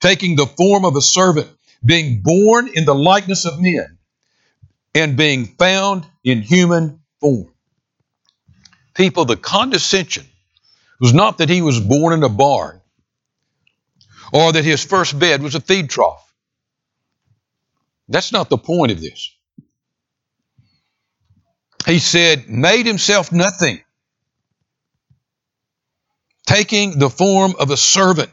taking 0.00 0.36
the 0.36 0.46
form 0.46 0.84
of 0.84 0.94
a 0.94 1.00
servant, 1.00 1.48
being 1.84 2.22
born 2.22 2.68
in 2.68 2.84
the 2.84 2.94
likeness 2.94 3.44
of 3.44 3.60
men, 3.60 3.98
and 4.94 5.16
being 5.16 5.46
found 5.46 6.06
in 6.22 6.40
human 6.40 7.00
form. 7.20 7.52
People, 8.94 9.24
the 9.24 9.36
condescension 9.36 10.24
was 11.00 11.12
not 11.12 11.38
that 11.38 11.48
he 11.48 11.62
was 11.62 11.80
born 11.80 12.12
in 12.12 12.22
a 12.22 12.28
barn 12.28 12.80
or 14.32 14.52
that 14.52 14.64
his 14.64 14.84
first 14.84 15.18
bed 15.18 15.42
was 15.42 15.54
a 15.54 15.60
feed 15.60 15.90
trough. 15.90 16.32
That's 18.08 18.32
not 18.32 18.48
the 18.48 18.58
point 18.58 18.92
of 18.92 19.00
this 19.00 19.34
he 21.86 21.98
said, 21.98 22.48
made 22.48 22.86
himself 22.86 23.30
nothing, 23.30 23.82
taking 26.46 26.98
the 26.98 27.10
form 27.10 27.54
of 27.58 27.70
a 27.70 27.76
servant, 27.76 28.30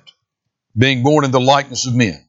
being 0.78 1.04
born 1.04 1.26
in 1.26 1.32
the 1.32 1.42
likeness 1.42 1.86
of 1.86 1.94
men. 1.94 2.28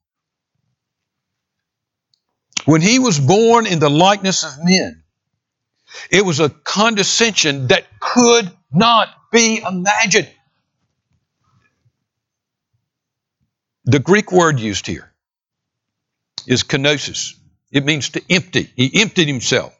When 2.64 2.80
he 2.80 2.98
was 2.98 3.18
born 3.18 3.66
in 3.66 3.78
the 3.78 3.90
likeness 3.90 4.44
of 4.44 4.52
men, 4.62 5.02
it 6.10 6.24
was 6.24 6.40
a 6.40 6.48
condescension 6.48 7.68
that 7.68 7.86
could 8.00 8.50
not 8.72 9.08
be 9.30 9.58
imagined. 9.58 10.30
The 13.84 13.98
Greek 13.98 14.30
word 14.30 14.60
used 14.60 14.86
here 14.86 15.12
is 16.46 16.62
kenosis. 16.62 17.34
It 17.72 17.84
means 17.84 18.10
to 18.10 18.22
empty. 18.30 18.70
He 18.76 19.00
emptied 19.00 19.26
himself. 19.26 19.76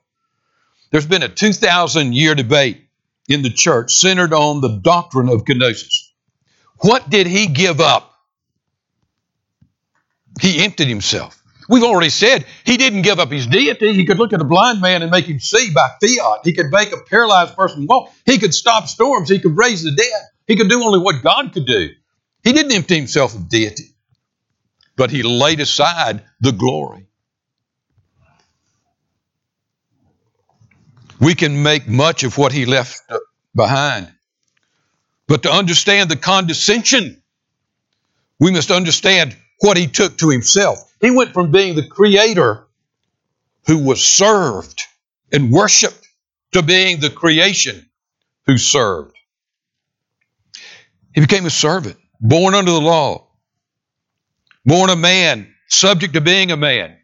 There's 0.90 1.06
been 1.06 1.22
a 1.22 1.28
2,000 1.28 2.12
year 2.12 2.34
debate 2.34 2.84
in 3.28 3.42
the 3.42 3.50
church 3.50 3.92
centered 3.92 4.32
on 4.32 4.60
the 4.60 4.80
doctrine 4.82 5.28
of 5.28 5.44
kenosis. 5.44 6.10
What 6.78 7.08
did 7.08 7.26
he 7.26 7.46
give 7.46 7.80
up? 7.80 8.12
He 10.40 10.64
emptied 10.64 10.88
himself. 10.88 11.41
We've 11.68 11.82
already 11.84 12.10
said 12.10 12.44
he 12.64 12.76
didn't 12.76 13.02
give 13.02 13.18
up 13.18 13.30
his 13.30 13.46
deity. 13.46 13.92
He 13.92 14.04
could 14.04 14.18
look 14.18 14.32
at 14.32 14.40
a 14.40 14.44
blind 14.44 14.80
man 14.80 15.02
and 15.02 15.10
make 15.10 15.26
him 15.26 15.38
see 15.38 15.70
by 15.72 15.88
fiat. 16.00 16.40
He 16.44 16.52
could 16.52 16.70
make 16.70 16.92
a 16.92 16.98
paralyzed 17.08 17.56
person 17.56 17.86
walk. 17.88 18.12
He 18.26 18.38
could 18.38 18.54
stop 18.54 18.88
storms. 18.88 19.28
He 19.28 19.38
could 19.38 19.56
raise 19.56 19.82
the 19.82 19.92
dead. 19.92 20.22
He 20.46 20.56
could 20.56 20.68
do 20.68 20.82
only 20.82 20.98
what 20.98 21.22
God 21.22 21.52
could 21.52 21.66
do. 21.66 21.90
He 22.42 22.52
didn't 22.52 22.72
empty 22.72 22.96
himself 22.96 23.34
of 23.34 23.48
deity, 23.48 23.94
but 24.96 25.10
he 25.10 25.22
laid 25.22 25.60
aside 25.60 26.22
the 26.40 26.52
glory. 26.52 27.06
We 31.20 31.36
can 31.36 31.62
make 31.62 31.86
much 31.86 32.24
of 32.24 32.36
what 32.36 32.50
he 32.50 32.66
left 32.66 33.00
behind. 33.54 34.12
But 35.28 35.44
to 35.44 35.52
understand 35.52 36.10
the 36.10 36.16
condescension, 36.16 37.22
we 38.40 38.50
must 38.50 38.72
understand 38.72 39.36
what 39.62 39.76
he 39.76 39.86
took 39.86 40.18
to 40.18 40.28
himself. 40.28 40.92
He 41.00 41.10
went 41.10 41.32
from 41.32 41.52
being 41.52 41.76
the 41.76 41.86
creator 41.86 42.66
who 43.66 43.78
was 43.78 44.04
served 44.04 44.82
and 45.32 45.52
worshiped 45.52 46.06
to 46.52 46.62
being 46.62 47.00
the 47.00 47.10
creation 47.10 47.88
who 48.46 48.58
served. 48.58 49.16
He 51.14 51.20
became 51.20 51.46
a 51.46 51.50
servant, 51.50 51.96
born 52.20 52.54
under 52.54 52.72
the 52.72 52.80
law, 52.80 53.28
born 54.64 54.90
a 54.90 54.96
man, 54.96 55.54
subject 55.68 56.14
to 56.14 56.20
being 56.20 56.50
a 56.50 56.56
man. 56.56 56.96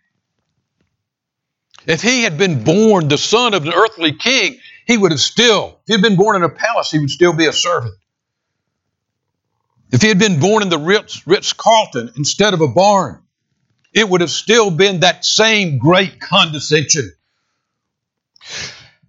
If 1.87 2.03
he 2.03 2.25
had 2.25 2.38
been 2.38 2.64
born 2.64 3.09
the 3.09 3.18
son 3.18 3.55
of 3.55 3.64
an 3.64 3.73
earthly 3.73 4.12
king, 4.12 4.59
he 4.87 4.97
would 4.97 5.12
have 5.12 5.21
still, 5.21 5.79
if 5.83 5.87
he 5.87 5.92
had 5.92 6.03
been 6.03 6.16
born 6.16 6.37
in 6.37 6.42
a 6.42 6.49
palace, 6.49 6.90
he 6.90 6.99
would 6.99 7.11
still 7.11 7.35
be 7.35 7.47
a 7.47 7.53
servant. 7.53 7.94
If 9.90 10.03
he 10.03 10.09
had 10.09 10.18
been 10.18 10.40
born 10.40 10.62
in 10.62 10.68
the 10.68 10.79
Ritz, 10.79 11.27
Ritz 11.27 11.53
Carlton 11.53 12.12
instead 12.16 12.55
of 12.55 12.61
a 12.61 12.68
barn, 12.68 13.22
it 13.92 14.09
would 14.09 14.20
have 14.20 14.31
still 14.31 14.70
been 14.70 15.01
that 15.01 15.24
same 15.24 15.79
great 15.79 16.20
condescension. 16.20 17.12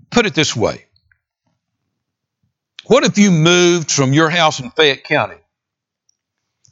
Put 0.10 0.26
it 0.26 0.34
this 0.34 0.56
way 0.56 0.86
What 2.86 3.04
if 3.04 3.18
you 3.18 3.32
moved 3.32 3.92
from 3.92 4.13
your 4.13 4.30
house 4.30 4.60
in 4.60 4.72
Fayette 4.72 5.04
County 5.04 5.38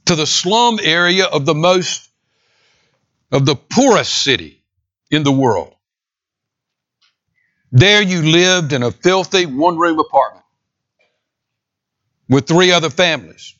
to 0.05 0.15
the 0.15 0.25
slum 0.25 0.79
area 0.81 1.25
of 1.25 1.45
the 1.45 1.53
most, 1.53 2.09
of 3.31 3.45
the 3.45 3.55
poorest 3.55 4.23
city 4.23 4.63
in 5.11 5.23
the 5.23 5.31
world? 5.31 5.75
There 7.71 8.01
you 8.01 8.23
lived 8.23 8.73
in 8.73 8.83
a 8.83 8.91
filthy 8.91 9.45
one 9.45 9.77
room 9.77 9.99
apartment 9.99 10.45
with 12.29 12.47
three 12.47 12.71
other 12.71 12.89
families. 12.89 13.56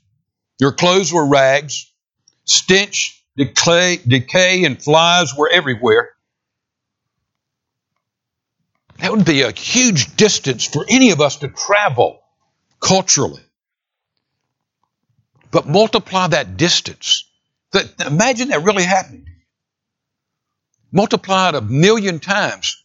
Your 0.60 0.72
clothes 0.72 1.14
were 1.14 1.26
rags, 1.26 1.92
stench, 2.46 3.24
decay, 3.36 3.98
decay, 3.98 4.66
and 4.66 4.82
flies 4.82 5.36
were 5.36 5.50
everywhere. 5.50 6.10
That 9.00 9.12
would 9.12 9.26
be 9.26 9.44
a 9.44 9.52
huge 9.52 10.16
distance 10.16 10.66
for 10.66 10.86
any 10.90 11.12
of 11.12 11.22
us 11.22 11.38
to 11.38 11.50
travel 11.50 12.20
culturally. 12.80 13.44
But 15.52 15.68
multiply 15.68 16.28
that 16.28 16.58
distance. 16.58 17.26
That, 17.74 18.08
imagine 18.08 18.50
that 18.50 18.64
really 18.64 18.84
happened. 18.84 19.28
Multiply 20.92 21.50
it 21.50 21.56
a 21.56 21.62
million 21.62 22.20
times 22.20 22.84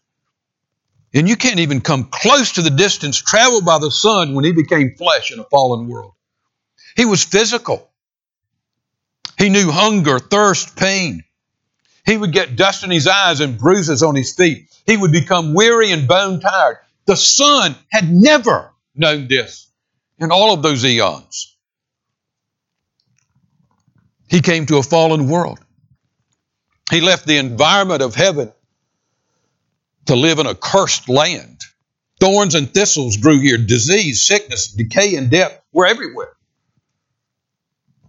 and 1.15 1.29
you 1.29 1.37
can't 1.37 1.61
even 1.61 1.81
come 1.81 2.05
close 2.11 2.53
to 2.53 2.63
the 2.63 2.71
distance 2.71 3.21
traveled 3.21 3.65
by 3.65 3.79
the 3.79 3.91
Son 3.91 4.35
when 4.35 4.45
he 4.45 4.53
became 4.53 4.95
flesh 4.97 5.31
in 5.31 5.39
a 5.39 5.45
fallen 5.45 5.89
world. 5.89 6.13
He 6.97 7.05
was 7.05 7.25
physical. 7.25 7.91
He 9.39 9.49
knew 9.49 9.71
hunger, 9.71 10.19
thirst, 10.19 10.77
pain. 10.77 11.25
He 12.05 12.17
would 12.17 12.33
get 12.33 12.57
dust 12.57 12.85
in 12.85 12.91
his 12.91 13.07
eyes 13.07 13.41
and 13.41 13.59
bruises 13.59 14.03
on 14.03 14.15
his 14.15 14.35
feet. 14.35 14.69
He 14.87 14.97
would 14.97 15.13
become 15.13 15.55
weary 15.55 15.93
and 15.93 16.09
bone 16.09 16.41
tired. 16.41 16.79
The 17.07 17.17
Son 17.17 17.75
had 17.91 18.13
never 18.13 18.73
known 18.95 19.29
this 19.29 19.69
in 20.19 20.31
all 20.31 20.53
of 20.53 20.63
those 20.63 20.85
eons. 20.85 21.57
He 24.29 24.41
came 24.41 24.67
to 24.67 24.79
a 24.79 24.83
fallen 24.83 25.29
world. 25.29 25.59
He 26.91 27.01
left 27.01 27.27
the 27.27 27.39
environment 27.39 28.03
of 28.03 28.15
heaven 28.15 28.53
to 30.07 30.17
live 30.17 30.39
in 30.39 30.47
a 30.47 30.55
cursed 30.55 31.09
land. 31.09 31.61
Thorns 32.21 32.55
and 32.55 32.73
thistles 32.73 33.17
grew 33.17 33.41
here. 33.41 33.59
Disease, 33.59 34.23
sickness, 34.23 34.69
decay, 34.69 35.17
and 35.17 35.31
death 35.31 35.61
were 35.73 35.87
everywhere. 35.87 36.33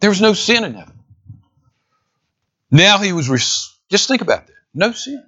There 0.03 0.09
was 0.09 0.19
no 0.19 0.33
sin 0.33 0.65
in 0.65 0.73
heaven. 0.73 0.99
Now 2.69 2.97
he 2.97 3.13
was, 3.13 3.29
res- 3.29 3.73
just 3.89 4.09
think 4.09 4.21
about 4.21 4.47
that 4.47 4.55
no 4.73 4.91
sin. 4.91 5.23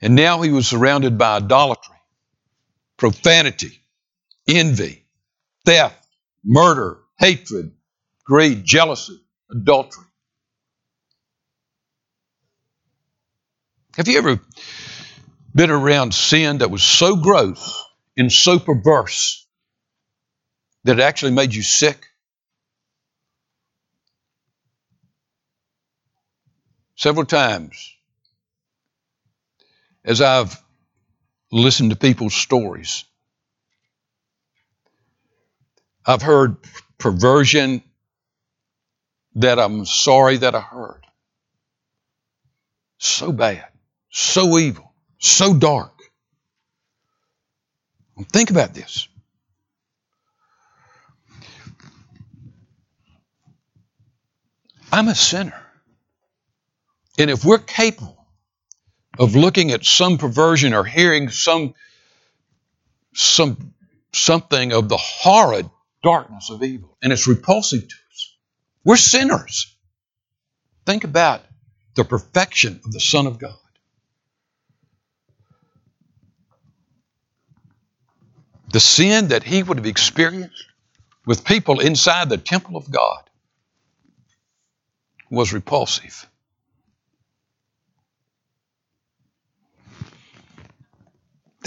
And 0.00 0.14
now 0.14 0.40
he 0.42 0.52
was 0.52 0.68
surrounded 0.68 1.18
by 1.18 1.38
idolatry, 1.38 1.96
profanity, 2.96 3.80
envy, 4.46 5.04
theft, 5.64 6.06
murder, 6.44 6.98
hatred, 7.18 7.72
greed, 8.24 8.64
jealousy, 8.64 9.20
adultery. 9.50 10.04
Have 13.96 14.06
you 14.06 14.18
ever 14.18 14.40
been 15.56 15.70
around 15.70 16.14
sin 16.14 16.58
that 16.58 16.70
was 16.70 16.84
so 16.84 17.16
gross 17.16 17.82
and 18.16 18.32
so 18.32 18.60
perverse 18.60 19.44
that 20.84 21.00
it 21.00 21.02
actually 21.02 21.32
made 21.32 21.52
you 21.52 21.62
sick? 21.62 22.04
Several 26.98 27.24
times, 27.24 27.94
as 30.04 30.20
I've 30.20 30.62
listened 31.50 31.90
to 31.90 31.96
people's 31.96 32.34
stories, 32.34 33.04
I've 36.04 36.22
heard 36.22 36.56
perversion 36.98 37.82
that 39.36 39.58
I'm 39.58 39.86
sorry 39.86 40.36
that 40.38 40.54
I 40.54 40.60
heard. 40.60 41.06
So 42.98 43.32
bad, 43.32 43.68
so 44.10 44.58
evil 44.58 44.88
so 45.18 45.54
dark. 45.54 45.92
Think 48.32 48.50
about 48.50 48.74
this. 48.74 49.08
I'm 54.90 55.08
a 55.08 55.14
sinner. 55.14 55.67
And 57.18 57.30
if 57.30 57.44
we're 57.44 57.58
capable 57.58 58.26
of 59.18 59.34
looking 59.34 59.72
at 59.72 59.84
some 59.84 60.18
perversion 60.18 60.72
or 60.72 60.84
hearing 60.84 61.28
some, 61.28 61.74
some 63.14 63.74
something 64.12 64.72
of 64.72 64.88
the 64.88 64.96
horrid 64.96 65.68
darkness 66.02 66.48
of 66.50 66.62
evil, 66.62 66.96
and 67.02 67.12
it's 67.12 67.26
repulsive 67.26 67.82
to 67.88 67.94
us, 68.12 68.36
we're 68.84 68.96
sinners. 68.96 69.76
Think 70.86 71.04
about 71.04 71.42
the 71.96 72.04
perfection 72.04 72.80
of 72.84 72.92
the 72.92 73.00
Son 73.00 73.26
of 73.26 73.38
God. 73.38 73.58
the 78.72 78.80
sin 78.80 79.28
that 79.28 79.42
he 79.42 79.62
would 79.62 79.78
have 79.78 79.86
experienced 79.86 80.66
with 81.26 81.44
people 81.44 81.80
inside 81.80 82.28
the 82.28 82.36
temple 82.36 82.76
of 82.76 82.90
God 82.90 83.22
was 85.30 85.52
repulsive. 85.52 86.28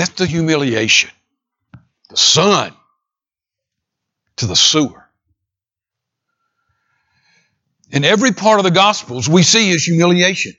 That's 0.02 0.14
the 0.14 0.26
humiliation. 0.26 1.12
The 2.10 2.18
son 2.18 2.74
to 4.38 4.48
the 4.48 4.56
sewer. 4.56 5.08
In 7.92 8.04
every 8.04 8.32
part 8.32 8.58
of 8.60 8.64
the 8.64 8.72
Gospels, 8.72 9.30
we 9.30 9.44
see 9.44 9.70
his 9.70 9.84
humiliation. 9.84 10.54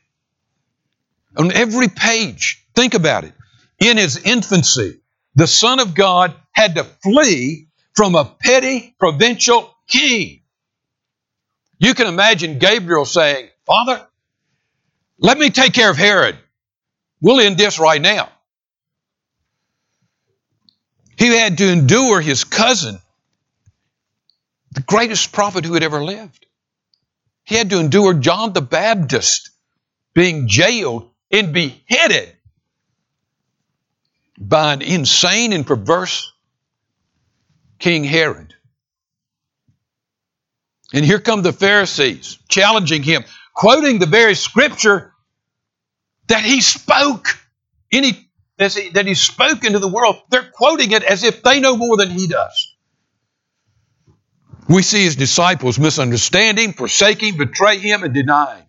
On 1.37 1.51
every 1.51 1.89
page, 1.89 2.65
think 2.77 2.95
about 2.95 3.25
it. 3.25 3.33
In 3.81 3.97
his 3.97 4.17
infancy, 4.17 5.01
the 5.35 5.49
Son 5.49 5.81
of 5.81 5.97
God 5.97 6.37
had 6.53 6.77
to 6.77 6.85
flee 6.85 7.67
from 7.95 8.15
a 8.15 8.25
petty 8.25 8.95
provincial 9.01 9.75
king. 9.89 10.43
You 11.81 11.95
can 11.95 12.07
imagine 12.07 12.61
Gabriel 12.61 13.05
saying, 13.05 13.49
Father, 13.67 14.07
let 15.19 15.37
me 15.37 15.51
take 15.51 15.73
care 15.73 15.91
of 15.91 15.97
Herod. 15.97 16.39
We'll 17.21 17.41
end 17.41 17.59
this 17.59 17.81
right 17.81 18.01
now. 18.01 18.29
He 21.17 21.27
had 21.27 21.59
to 21.59 21.69
endure 21.71 22.21
his 22.21 22.45
cousin, 22.45 22.99
the 24.73 24.83
greatest 24.83 25.33
prophet 25.33 25.65
who 25.65 25.75
had 25.75 25.83
ever 25.83 26.03
lived. 26.03 26.47
He 27.45 27.57
had 27.57 27.71
to 27.71 27.79
endure 27.79 28.15
John 28.15 28.53
the 28.53 28.63
Baptist 28.63 29.51
being 30.15 30.49
jailed 30.49 31.11
and 31.31 31.53
beheaded 31.53 32.33
by 34.39 34.73
an 34.73 34.83
insane 34.83 35.53
and 35.53 35.67
perverse 35.67 36.33
King 37.79 38.05
Herod. 38.05 38.55
And 40.93 41.05
here 41.05 41.21
come 41.21 41.43
the 41.43 41.53
Pharisees 41.53 42.39
challenging 42.49 43.03
him, 43.03 43.25
quoting 43.55 43.99
the 43.99 44.07
very 44.07 44.35
scripture 44.35 45.13
that 46.29 46.45
he 46.45 46.61
spoke. 46.61 47.27
Any 47.91 48.29
that 48.69 49.07
he 49.07 49.15
spoke 49.15 49.65
into 49.65 49.79
the 49.79 49.89
world, 49.89 50.17
they're 50.31 50.51
quoting 50.53 50.93
it 50.93 51.03
as 51.03 51.25
if 51.25 51.43
they 51.43 51.61
know 51.61 51.77
more 51.77 51.97
than 51.97 52.11
he 52.11 52.27
does. 52.27 52.75
We 54.69 54.83
see 54.83 55.05
his 55.05 55.17
disciples 55.17 55.79
misunderstand 55.79 56.59
him, 56.59 56.73
forsake 56.73 57.23
him, 57.23 57.37
betray 57.37 57.79
him, 57.79 58.05
and 58.05 58.15
deny 58.15 58.57
him. 58.57 58.67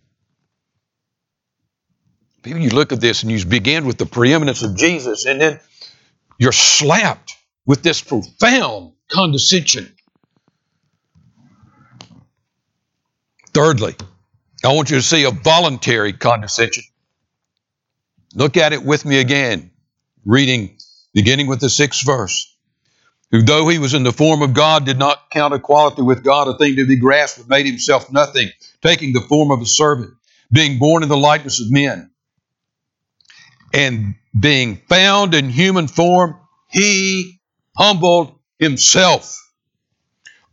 People, 2.42 2.60
you 2.60 2.70
look 2.70 2.92
at 2.92 3.00
this 3.00 3.22
and 3.22 3.32
you 3.32 3.44
begin 3.46 3.86
with 3.86 3.96
the 3.96 4.06
preeminence 4.06 4.62
of 4.62 4.76
Jesus, 4.76 5.24
and 5.24 5.40
then 5.40 5.60
you're 6.38 6.52
slapped 6.52 7.36
with 7.64 7.82
this 7.82 8.02
profound 8.02 8.92
condescension. 9.08 9.94
Thirdly, 13.54 13.94
I 14.64 14.72
want 14.72 14.90
you 14.90 14.96
to 14.96 15.02
see 15.02 15.24
a 15.24 15.30
voluntary 15.30 16.12
condescension. 16.12 16.84
Look 18.34 18.56
at 18.56 18.72
it 18.72 18.82
with 18.82 19.04
me 19.04 19.20
again, 19.20 19.70
reading 20.24 20.76
beginning 21.14 21.46
with 21.46 21.60
the 21.60 21.70
sixth 21.70 22.04
verse. 22.04 22.50
Who, 23.30 23.42
though 23.42 23.68
he 23.68 23.78
was 23.78 23.94
in 23.94 24.02
the 24.02 24.12
form 24.12 24.42
of 24.42 24.52
God, 24.52 24.84
did 24.84 24.98
not 24.98 25.30
count 25.30 25.54
equality 25.54 26.02
with 26.02 26.22
God 26.22 26.48
a 26.48 26.58
thing 26.58 26.76
to 26.76 26.86
be 26.86 26.96
grasped, 26.96 27.38
but 27.38 27.48
made 27.48 27.66
himself 27.66 28.12
nothing, 28.12 28.50
taking 28.82 29.12
the 29.12 29.22
form 29.22 29.50
of 29.50 29.60
a 29.60 29.66
servant, 29.66 30.14
being 30.52 30.78
born 30.78 31.02
in 31.02 31.08
the 31.08 31.16
likeness 31.16 31.60
of 31.60 31.70
men. 31.70 32.10
And 33.72 34.14
being 34.38 34.82
found 34.88 35.34
in 35.34 35.48
human 35.48 35.88
form, 35.88 36.36
he 36.70 37.40
humbled 37.76 38.38
himself. 38.58 39.40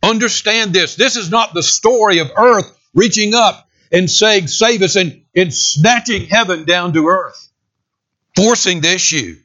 Understand 0.02 0.72
this. 0.72 0.96
This 0.96 1.16
is 1.16 1.30
not 1.30 1.54
the 1.54 1.62
story 1.62 2.18
of 2.18 2.32
earth 2.36 2.76
reaching 2.94 3.34
up 3.34 3.68
and 3.92 4.10
saying, 4.10 4.48
Save 4.48 4.82
us, 4.82 4.96
and, 4.96 5.22
and 5.36 5.54
snatching 5.54 6.26
heaven 6.26 6.64
down 6.64 6.94
to 6.94 7.06
earth, 7.06 7.48
forcing 8.34 8.80
the 8.80 8.92
issue. 8.92 9.36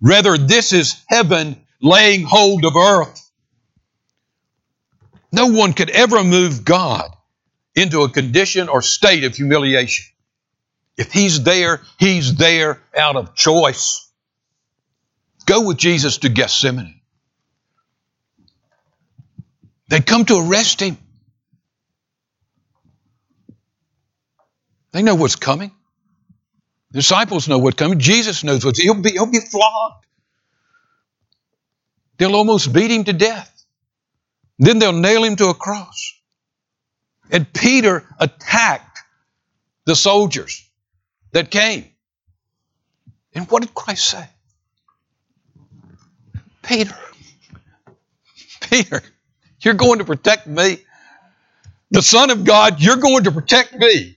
Rather, 0.00 0.38
this 0.38 0.72
is 0.72 1.02
heaven 1.08 1.60
laying 1.82 2.24
hold 2.24 2.64
of 2.64 2.76
earth. 2.76 3.30
No 5.32 5.48
one 5.48 5.72
could 5.72 5.90
ever 5.90 6.24
move 6.24 6.64
God 6.64 7.10
into 7.74 8.02
a 8.02 8.08
condition 8.08 8.68
or 8.68 8.82
state 8.82 9.24
of 9.24 9.36
humiliation. 9.36 10.06
If 10.96 11.12
He's 11.12 11.42
there, 11.42 11.82
He's 11.98 12.36
there 12.36 12.80
out 12.96 13.16
of 13.16 13.34
choice. 13.34 14.10
Go 15.46 15.66
with 15.66 15.76
Jesus 15.76 16.18
to 16.18 16.28
Gethsemane. 16.28 17.00
They 19.88 20.00
come 20.00 20.24
to 20.26 20.38
arrest 20.38 20.80
Him. 20.80 20.98
They 24.92 25.02
know 25.02 25.14
what's 25.14 25.36
coming. 25.36 25.72
Disciples 26.92 27.48
know 27.48 27.58
what's 27.58 27.76
coming. 27.76 27.98
Jesus 27.98 28.44
knows 28.44 28.64
what's 28.64 28.78
he'll 28.78 28.94
be, 28.94 29.12
he'll 29.12 29.26
be 29.26 29.40
flogged. 29.40 30.06
They'll 32.16 32.34
almost 32.34 32.72
beat 32.72 32.90
him 32.90 33.04
to 33.04 33.12
death. 33.12 33.54
Then 34.58 34.78
they'll 34.78 34.92
nail 34.92 35.22
him 35.22 35.36
to 35.36 35.48
a 35.48 35.54
cross. 35.54 36.14
And 37.30 37.50
Peter 37.52 38.04
attacked 38.18 39.00
the 39.84 39.94
soldiers 39.94 40.68
that 41.32 41.50
came. 41.50 41.86
And 43.34 43.48
what 43.50 43.62
did 43.62 43.74
Christ 43.74 44.04
say? 44.08 44.24
Peter, 46.62 46.96
Peter, 48.62 49.02
you're 49.60 49.74
going 49.74 49.98
to 50.00 50.04
protect 50.04 50.46
me. 50.46 50.78
The 51.90 52.02
Son 52.02 52.30
of 52.30 52.44
God, 52.44 52.80
you're 52.80 52.96
going 52.96 53.24
to 53.24 53.32
protect 53.32 53.74
me. 53.74 54.16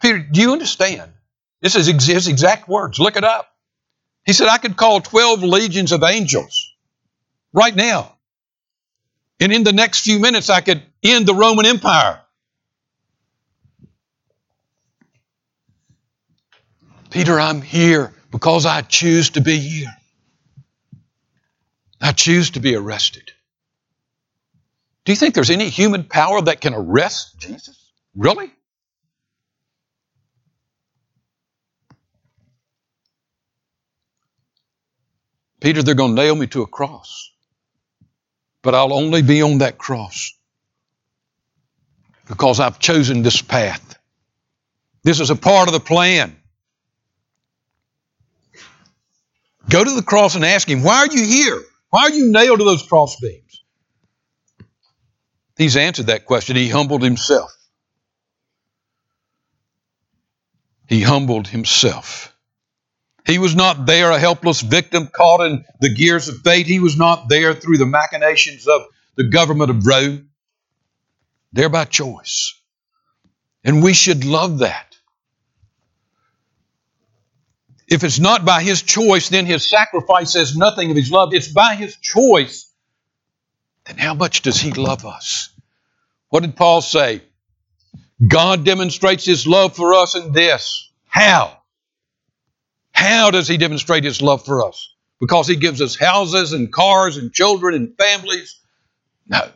Peter, 0.00 0.18
do 0.18 0.40
you 0.40 0.52
understand? 0.52 1.13
This 1.64 1.76
is 1.76 1.86
his 1.86 2.28
exact 2.28 2.68
words. 2.68 3.00
Look 3.00 3.16
it 3.16 3.24
up. 3.24 3.50
He 4.26 4.34
said, 4.34 4.48
I 4.48 4.58
could 4.58 4.76
call 4.76 5.00
12 5.00 5.42
legions 5.42 5.92
of 5.92 6.02
angels 6.02 6.74
right 7.54 7.74
now. 7.74 8.16
And 9.40 9.50
in 9.50 9.64
the 9.64 9.72
next 9.72 10.00
few 10.00 10.18
minutes, 10.18 10.50
I 10.50 10.60
could 10.60 10.82
end 11.02 11.24
the 11.24 11.34
Roman 11.34 11.64
Empire. 11.64 12.20
Peter, 17.08 17.40
I'm 17.40 17.62
here 17.62 18.12
because 18.30 18.66
I 18.66 18.82
choose 18.82 19.30
to 19.30 19.40
be 19.40 19.56
here. 19.56 19.96
I 21.98 22.12
choose 22.12 22.50
to 22.50 22.60
be 22.60 22.74
arrested. 22.74 23.32
Do 25.06 25.12
you 25.12 25.16
think 25.16 25.34
there's 25.34 25.48
any 25.48 25.70
human 25.70 26.04
power 26.04 26.42
that 26.42 26.60
can 26.60 26.74
arrest 26.74 27.38
Jesus? 27.38 27.90
Really? 28.14 28.52
Peter, 35.64 35.82
they're 35.82 35.96
going 35.96 36.14
to 36.14 36.22
nail 36.22 36.36
me 36.36 36.46
to 36.46 36.62
a 36.62 36.66
cross 36.68 37.32
but 38.64 38.74
I'll 38.74 38.94
only 38.94 39.20
be 39.20 39.42
on 39.42 39.58
that 39.58 39.76
cross 39.76 40.32
because 42.26 42.58
I've 42.58 42.78
chosen 42.78 43.22
this 43.22 43.42
path. 43.42 43.98
This 45.04 45.20
is 45.20 45.28
a 45.28 45.36
part 45.36 45.68
of 45.68 45.74
the 45.74 45.80
plan. 45.80 46.34
Go 49.68 49.84
to 49.84 49.90
the 49.90 50.02
cross 50.02 50.34
and 50.34 50.44
ask 50.44 50.66
Him, 50.66 50.82
Why 50.82 51.00
are 51.00 51.06
you 51.06 51.24
here? 51.24 51.62
Why 51.90 52.04
are 52.04 52.10
you 52.10 52.32
nailed 52.32 52.58
to 52.58 52.64
those 52.64 52.82
cross 52.82 53.20
beams? 53.20 53.62
He's 55.58 55.76
answered 55.76 56.06
that 56.06 56.24
question. 56.24 56.56
He 56.56 56.70
humbled 56.70 57.02
Himself. 57.02 57.54
He 60.88 61.02
humbled 61.02 61.48
Himself. 61.48 62.33
He 63.26 63.38
was 63.38 63.54
not 63.54 63.86
there 63.86 64.10
a 64.10 64.18
helpless 64.18 64.60
victim 64.60 65.06
caught 65.06 65.40
in 65.40 65.64
the 65.80 65.92
gears 65.92 66.28
of 66.28 66.38
fate. 66.42 66.66
He 66.66 66.78
was 66.78 66.96
not 66.98 67.28
there 67.28 67.54
through 67.54 67.78
the 67.78 67.86
machinations 67.86 68.66
of 68.66 68.82
the 69.16 69.24
government 69.24 69.70
of 69.70 69.86
Rome. 69.86 70.28
There 71.52 71.70
by 71.70 71.84
choice. 71.84 72.60
And 73.62 73.82
we 73.82 73.94
should 73.94 74.24
love 74.24 74.58
that. 74.58 74.96
If 77.88 78.04
it's 78.04 78.18
not 78.18 78.44
by 78.44 78.62
his 78.62 78.82
choice, 78.82 79.28
then 79.28 79.46
his 79.46 79.64
sacrifice 79.64 80.32
says 80.32 80.56
nothing 80.56 80.90
of 80.90 80.96
his 80.96 81.10
love. 81.10 81.32
It's 81.32 81.48
by 81.48 81.76
his 81.76 81.96
choice. 81.96 82.70
Then 83.86 83.98
how 83.98 84.14
much 84.14 84.42
does 84.42 84.60
he 84.60 84.72
love 84.72 85.06
us? 85.06 85.50
What 86.28 86.40
did 86.40 86.56
Paul 86.56 86.82
say? 86.82 87.22
God 88.26 88.64
demonstrates 88.64 89.24
his 89.24 89.46
love 89.46 89.76
for 89.76 89.94
us 89.94 90.14
in 90.14 90.32
this. 90.32 90.90
How? 91.06 91.58
How 92.94 93.30
does 93.30 93.48
He 93.48 93.58
demonstrate 93.58 94.04
His 94.04 94.22
love 94.22 94.44
for 94.44 94.66
us? 94.66 94.94
Because 95.20 95.46
He 95.46 95.56
gives 95.56 95.82
us 95.82 95.96
houses 95.96 96.52
and 96.52 96.72
cars 96.72 97.16
and 97.16 97.32
children 97.32 97.74
and 97.74 97.94
families? 97.98 98.60
No. 99.28 99.50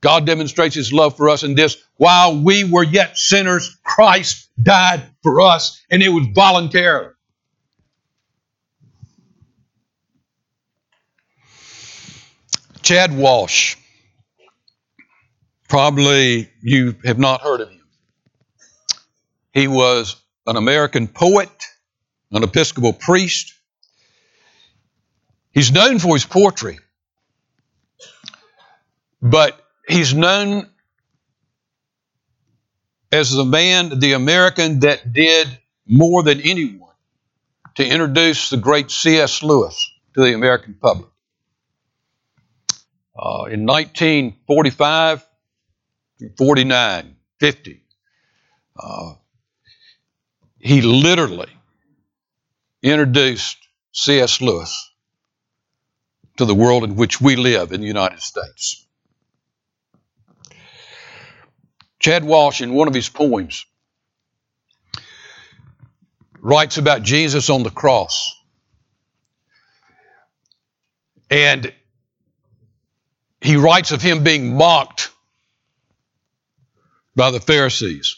God 0.00 0.26
demonstrates 0.26 0.74
His 0.74 0.92
love 0.92 1.16
for 1.16 1.28
us 1.28 1.42
in 1.42 1.54
this 1.54 1.76
while 1.96 2.42
we 2.42 2.64
were 2.64 2.84
yet 2.84 3.16
sinners, 3.16 3.78
Christ 3.82 4.50
died 4.62 5.02
for 5.22 5.40
us, 5.40 5.82
and 5.90 6.02
it 6.02 6.10
was 6.10 6.26
voluntary. 6.34 7.12
Chad 12.82 13.16
Walsh. 13.16 13.76
Probably 15.68 16.48
you 16.62 16.94
have 17.04 17.18
not 17.18 17.40
heard 17.40 17.60
of 17.60 17.70
him. 17.70 17.80
He 19.52 19.66
was 19.66 20.14
an 20.46 20.56
American 20.56 21.08
poet 21.08 21.50
an 22.32 22.42
Episcopal 22.42 22.92
priest. 22.92 23.54
He's 25.52 25.72
known 25.72 25.98
for 25.98 26.14
his 26.14 26.24
poetry, 26.24 26.78
but 29.22 29.58
he's 29.88 30.12
known 30.12 30.68
as 33.12 33.30
the 33.30 33.44
man, 33.44 33.98
the 33.98 34.12
American 34.12 34.80
that 34.80 35.12
did 35.12 35.48
more 35.86 36.22
than 36.22 36.40
anyone 36.40 36.90
to 37.76 37.86
introduce 37.86 38.50
the 38.50 38.56
great 38.56 38.90
C.S. 38.90 39.42
Lewis 39.42 39.90
to 40.14 40.22
the 40.22 40.34
American 40.34 40.74
public. 40.74 41.10
Uh, 43.18 43.48
in 43.50 43.64
1945, 43.64 45.26
49, 46.36 47.16
50, 47.40 47.82
uh, 48.78 49.14
he 50.58 50.82
literally 50.82 51.55
introduced 52.92 53.58
C.S. 53.92 54.40
Lewis 54.40 54.90
to 56.36 56.44
the 56.44 56.54
world 56.54 56.84
in 56.84 56.96
which 56.96 57.20
we 57.20 57.36
live 57.36 57.72
in 57.72 57.80
the 57.80 57.86
United 57.86 58.20
States. 58.20 58.86
Chad 61.98 62.24
Walsh, 62.24 62.60
in 62.60 62.74
one 62.74 62.88
of 62.88 62.94
his 62.94 63.08
poems, 63.08 63.64
writes 66.40 66.78
about 66.78 67.02
Jesus 67.02 67.50
on 67.50 67.62
the 67.62 67.70
cross. 67.70 68.34
And 71.30 71.72
he 73.40 73.56
writes 73.56 73.90
of 73.90 74.00
him 74.02 74.22
being 74.22 74.56
mocked 74.56 75.10
by 77.16 77.30
the 77.30 77.40
Pharisees. 77.40 78.16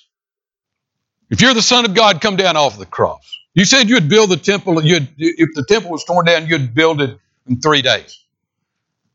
If 1.31 1.41
you're 1.41 1.55
the 1.55 1.63
Son 1.63 1.85
of 1.85 1.95
God, 1.95 2.21
come 2.21 2.37
down 2.37 2.57
off 2.57 2.79
the 2.79 2.87
cross. 2.87 3.38
You 3.59 3.65
said 3.65 3.89
you'd 3.91 4.09
build 4.09 4.31
the 4.31 4.37
temple, 4.37 4.85
you'd, 4.85 5.09
if 5.19 5.49
the 5.53 5.65
temple 5.65 5.91
was 5.91 6.05
torn 6.05 6.27
down, 6.27 6.47
you'd 6.47 6.75
build 6.75 7.03
it 7.03 7.19
in 7.49 7.61
three 7.61 7.83
days. 7.83 8.25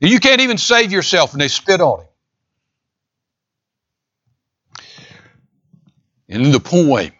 You 0.02 0.20
can't 0.20 0.42
even 0.42 0.58
save 0.58 0.92
yourself, 0.92 1.32
and 1.32 1.40
they 1.40 1.48
spit 1.48 1.80
on 1.80 2.02
him. 2.02 2.08
And 6.28 6.46
in 6.48 6.52
the 6.52 6.60
poem, 6.60 7.14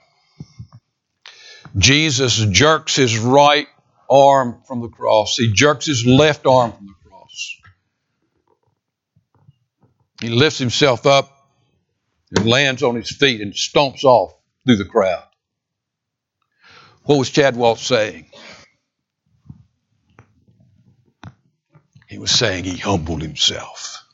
Jesus 1.78 2.36
jerks 2.36 2.98
his 2.98 3.18
right 3.18 3.68
arm 4.10 4.62
from 4.68 4.82
the 4.82 4.90
cross. 4.90 5.38
He 5.38 5.54
jerks 5.54 5.86
his 5.86 6.06
left 6.06 6.46
arm 6.46 6.74
from 6.74 6.88
the 6.88 7.10
cross. 7.10 7.56
He 10.20 10.28
lifts 10.28 10.60
himself 10.60 11.06
up 11.06 11.32
and 12.36 12.46
lands 12.46 12.84
on 12.84 12.96
his 12.96 13.10
feet 13.10 13.40
and 13.40 13.54
stomps 13.54 14.04
off 14.04 14.34
through 14.66 14.76
the 14.76 14.84
crowd. 14.84 15.24
What 17.04 17.18
was 17.18 17.30
Chad 17.30 17.56
Walsh 17.56 17.86
saying? 17.86 18.26
He 22.08 22.18
was 22.18 22.32
saying 22.32 22.64
he 22.64 22.78
humbled 22.78 23.22
himself. 23.22 24.06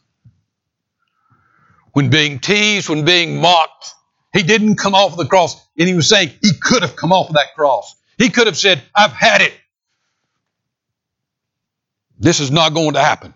When 1.91 2.10
being 2.10 2.39
teased, 2.39 2.89
when 2.89 3.06
being 3.06 3.41
mocked, 3.41 3.93
he 4.34 4.43
didn't 4.43 4.75
come 4.75 4.95
off 4.95 5.12
of 5.12 5.17
the 5.17 5.25
cross. 5.25 5.56
And 5.78 5.88
he 5.88 5.93
was 5.93 6.08
saying 6.08 6.32
he 6.41 6.52
could 6.54 6.82
have 6.82 6.95
come 6.95 7.12
off 7.12 7.30
of 7.30 7.36
that 7.36 7.54
cross. 7.56 7.95
He 8.17 8.30
could 8.30 8.47
have 8.47 8.58
said, 8.58 8.82
I've 8.95 9.12
had 9.12 9.41
it. 9.41 9.54
This 12.17 12.39
is 12.39 12.52
not 12.52 12.73
going 12.73 12.93
to 12.93 13.02
happen. 13.02 13.34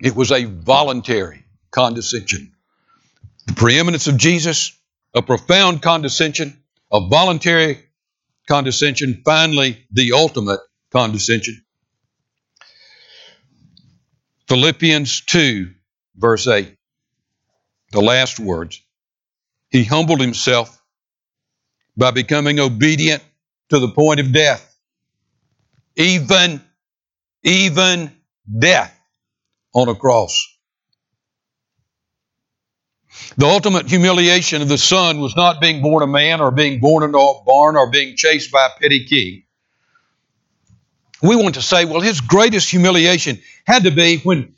It 0.00 0.14
was 0.14 0.32
a 0.32 0.44
voluntary 0.44 1.44
condescension. 1.70 2.52
The 3.46 3.54
preeminence 3.54 4.06
of 4.06 4.16
Jesus, 4.16 4.78
a 5.14 5.22
profound 5.22 5.82
condescension, 5.82 6.62
a 6.92 7.00
voluntary 7.08 7.80
condescension, 8.48 9.22
finally, 9.24 9.86
the 9.90 10.12
ultimate 10.12 10.60
condescension. 10.92 11.62
Philippians 14.48 15.22
2, 15.22 15.72
verse 16.16 16.46
8, 16.46 16.76
the 17.92 18.00
last 18.00 18.38
words. 18.38 18.80
He 19.70 19.82
humbled 19.84 20.20
himself 20.20 20.80
by 21.96 22.12
becoming 22.12 22.60
obedient 22.60 23.22
to 23.70 23.80
the 23.80 23.88
point 23.88 24.20
of 24.20 24.32
death, 24.32 24.78
even, 25.96 26.62
even 27.42 28.12
death 28.58 28.96
on 29.74 29.88
a 29.88 29.94
cross. 29.94 30.55
The 33.36 33.46
ultimate 33.46 33.88
humiliation 33.88 34.62
of 34.62 34.68
the 34.68 34.78
Son 34.78 35.20
was 35.20 35.36
not 35.36 35.60
being 35.60 35.82
born 35.82 36.02
a 36.02 36.06
man 36.06 36.40
or 36.40 36.50
being 36.50 36.80
born 36.80 37.02
in 37.02 37.14
a 37.14 37.32
barn 37.44 37.76
or 37.76 37.90
being 37.90 38.16
chased 38.16 38.50
by 38.50 38.66
a 38.66 38.80
petty 38.80 39.04
king. 39.04 39.42
We 41.22 41.36
want 41.36 41.54
to 41.54 41.62
say, 41.62 41.84
well, 41.84 42.00
his 42.00 42.20
greatest 42.20 42.70
humiliation 42.70 43.40
had 43.66 43.84
to 43.84 43.90
be 43.90 44.18
when, 44.18 44.54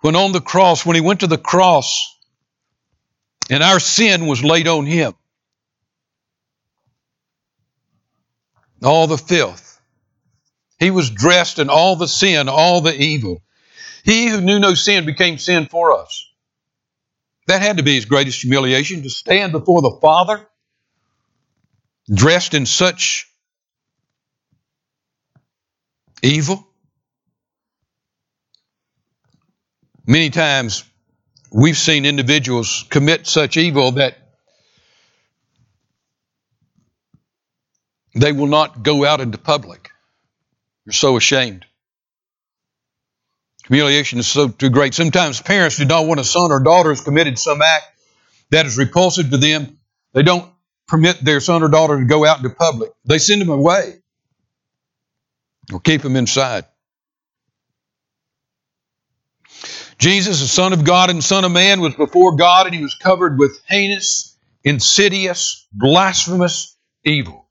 when 0.00 0.16
on 0.16 0.32
the 0.32 0.40
cross, 0.40 0.84
when 0.84 0.94
he 0.94 1.00
went 1.00 1.20
to 1.20 1.26
the 1.26 1.38
cross 1.38 2.14
and 3.50 3.62
our 3.62 3.78
sin 3.78 4.26
was 4.26 4.42
laid 4.42 4.68
on 4.68 4.86
him. 4.86 5.14
All 8.82 9.06
the 9.06 9.18
filth. 9.18 9.80
He 10.78 10.90
was 10.90 11.10
dressed 11.10 11.58
in 11.58 11.70
all 11.70 11.96
the 11.96 12.08
sin, 12.08 12.48
all 12.48 12.80
the 12.80 12.94
evil. 12.94 13.42
He 14.04 14.26
who 14.28 14.42
knew 14.42 14.58
no 14.58 14.74
sin 14.74 15.06
became 15.06 15.38
sin 15.38 15.66
for 15.66 15.98
us. 15.98 16.30
That 17.46 17.62
had 17.62 17.78
to 17.78 17.82
be 17.82 17.94
his 17.94 18.04
greatest 18.04 18.42
humiliation 18.42 19.02
to 19.02 19.10
stand 19.10 19.52
before 19.52 19.80
the 19.82 19.98
Father 20.00 20.46
dressed 22.12 22.52
in 22.52 22.66
such 22.66 23.26
evil. 26.22 26.66
Many 30.06 30.28
times 30.28 30.84
we've 31.50 31.76
seen 31.76 32.04
individuals 32.04 32.84
commit 32.90 33.26
such 33.26 33.56
evil 33.56 33.92
that 33.92 34.18
they 38.14 38.32
will 38.32 38.46
not 38.48 38.82
go 38.82 39.04
out 39.06 39.22
into 39.22 39.38
public. 39.38 39.90
They're 40.84 40.92
so 40.92 41.16
ashamed. 41.16 41.64
Humiliation 43.68 44.18
is 44.18 44.26
so 44.26 44.48
too 44.48 44.70
great. 44.70 44.94
Sometimes 44.94 45.40
parents 45.40 45.78
do 45.78 45.84
not 45.84 46.06
want 46.06 46.20
a 46.20 46.24
son 46.24 46.52
or 46.52 46.60
daughter 46.60 46.90
has 46.90 47.00
committed 47.00 47.38
some 47.38 47.62
act 47.62 47.84
that 48.50 48.66
is 48.66 48.76
repulsive 48.76 49.30
to 49.30 49.38
them. 49.38 49.78
They 50.12 50.22
don't 50.22 50.52
permit 50.86 51.24
their 51.24 51.40
son 51.40 51.62
or 51.62 51.68
daughter 51.68 51.98
to 51.98 52.04
go 52.04 52.26
out 52.26 52.38
into 52.38 52.50
public. 52.50 52.90
They 53.06 53.18
send 53.18 53.40
them 53.40 53.48
away 53.48 53.94
or 55.72 55.80
keep 55.80 56.02
them 56.02 56.16
inside. 56.16 56.66
Jesus, 59.96 60.40
the 60.40 60.46
Son 60.48 60.72
of 60.72 60.84
God 60.84 61.08
and 61.08 61.22
Son 61.24 61.44
of 61.44 61.52
Man, 61.52 61.80
was 61.80 61.94
before 61.94 62.36
God 62.36 62.66
and 62.66 62.74
he 62.74 62.82
was 62.82 62.94
covered 62.94 63.38
with 63.38 63.58
heinous, 63.66 64.36
insidious, 64.62 65.66
blasphemous 65.72 66.76
evil. 67.04 67.48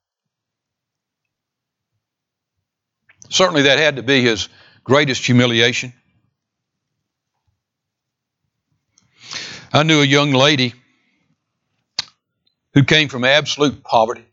Certainly 3.29 3.63
that 3.63 3.79
had 3.79 3.95
to 3.95 4.03
be 4.03 4.21
his 4.21 4.49
greatest 4.83 5.25
humiliation. 5.25 5.93
I 9.75 9.81
knew 9.81 10.01
a 10.01 10.05
young 10.05 10.31
lady 10.31 10.75
who 12.75 12.83
came 12.83 13.09
from 13.09 13.23
absolute 13.23 13.83
poverty, 13.83 14.25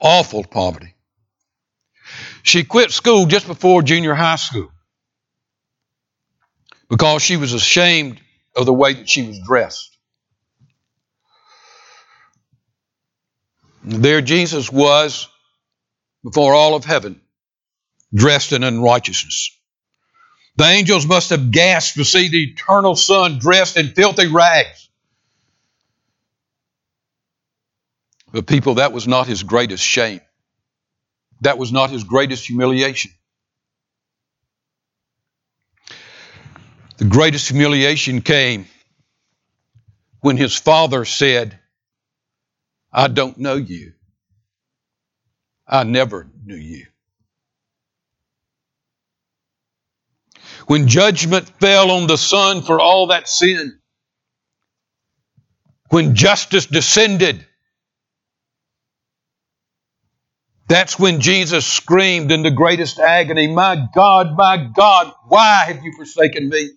awful 0.00 0.42
poverty. 0.42 0.96
She 2.42 2.64
quit 2.64 2.90
school 2.90 3.26
just 3.26 3.46
before 3.46 3.82
junior 3.82 4.14
high 4.14 4.36
school 4.36 4.72
because 6.88 7.22
she 7.22 7.36
was 7.36 7.52
ashamed 7.52 8.20
of 8.56 8.66
the 8.66 8.72
way 8.72 8.94
that 8.94 9.08
she 9.08 9.22
was 9.22 9.38
dressed. 9.46 9.96
There 13.84 14.20
Jesus 14.20 14.72
was 14.72 15.28
before 16.24 16.54
all 16.54 16.74
of 16.74 16.84
heaven, 16.84 17.20
dressed 18.12 18.52
in 18.52 18.64
unrighteousness. 18.64 19.59
The 20.56 20.64
angels 20.64 21.06
must 21.06 21.30
have 21.30 21.50
gasped 21.50 21.96
to 21.96 22.04
see 22.04 22.28
the 22.28 22.44
eternal 22.44 22.96
Son 22.96 23.38
dressed 23.38 23.76
in 23.76 23.88
filthy 23.88 24.28
rags. 24.28 24.88
But, 28.32 28.46
people, 28.46 28.74
that 28.74 28.92
was 28.92 29.08
not 29.08 29.26
his 29.26 29.42
greatest 29.42 29.84
shame. 29.84 30.20
That 31.40 31.58
was 31.58 31.72
not 31.72 31.90
his 31.90 32.04
greatest 32.04 32.46
humiliation. 32.46 33.12
The 36.98 37.06
greatest 37.06 37.48
humiliation 37.48 38.20
came 38.20 38.66
when 40.20 40.36
his 40.36 40.56
father 40.56 41.04
said, 41.04 41.58
I 42.92 43.08
don't 43.08 43.38
know 43.38 43.56
you. 43.56 43.94
I 45.66 45.84
never 45.84 46.28
knew 46.44 46.56
you. 46.56 46.86
When 50.70 50.86
judgment 50.86 51.48
fell 51.58 51.90
on 51.90 52.06
the 52.06 52.16
Son 52.16 52.62
for 52.62 52.78
all 52.78 53.08
that 53.08 53.28
sin, 53.28 53.80
when 55.88 56.14
justice 56.14 56.66
descended, 56.66 57.44
that's 60.68 60.96
when 60.96 61.20
Jesus 61.20 61.66
screamed 61.66 62.30
in 62.30 62.44
the 62.44 62.52
greatest 62.52 63.00
agony, 63.00 63.52
My 63.52 63.88
God, 63.92 64.36
my 64.36 64.58
God, 64.58 65.12
why 65.26 65.64
have 65.66 65.82
you 65.82 65.92
forsaken 65.96 66.48
me? 66.48 66.70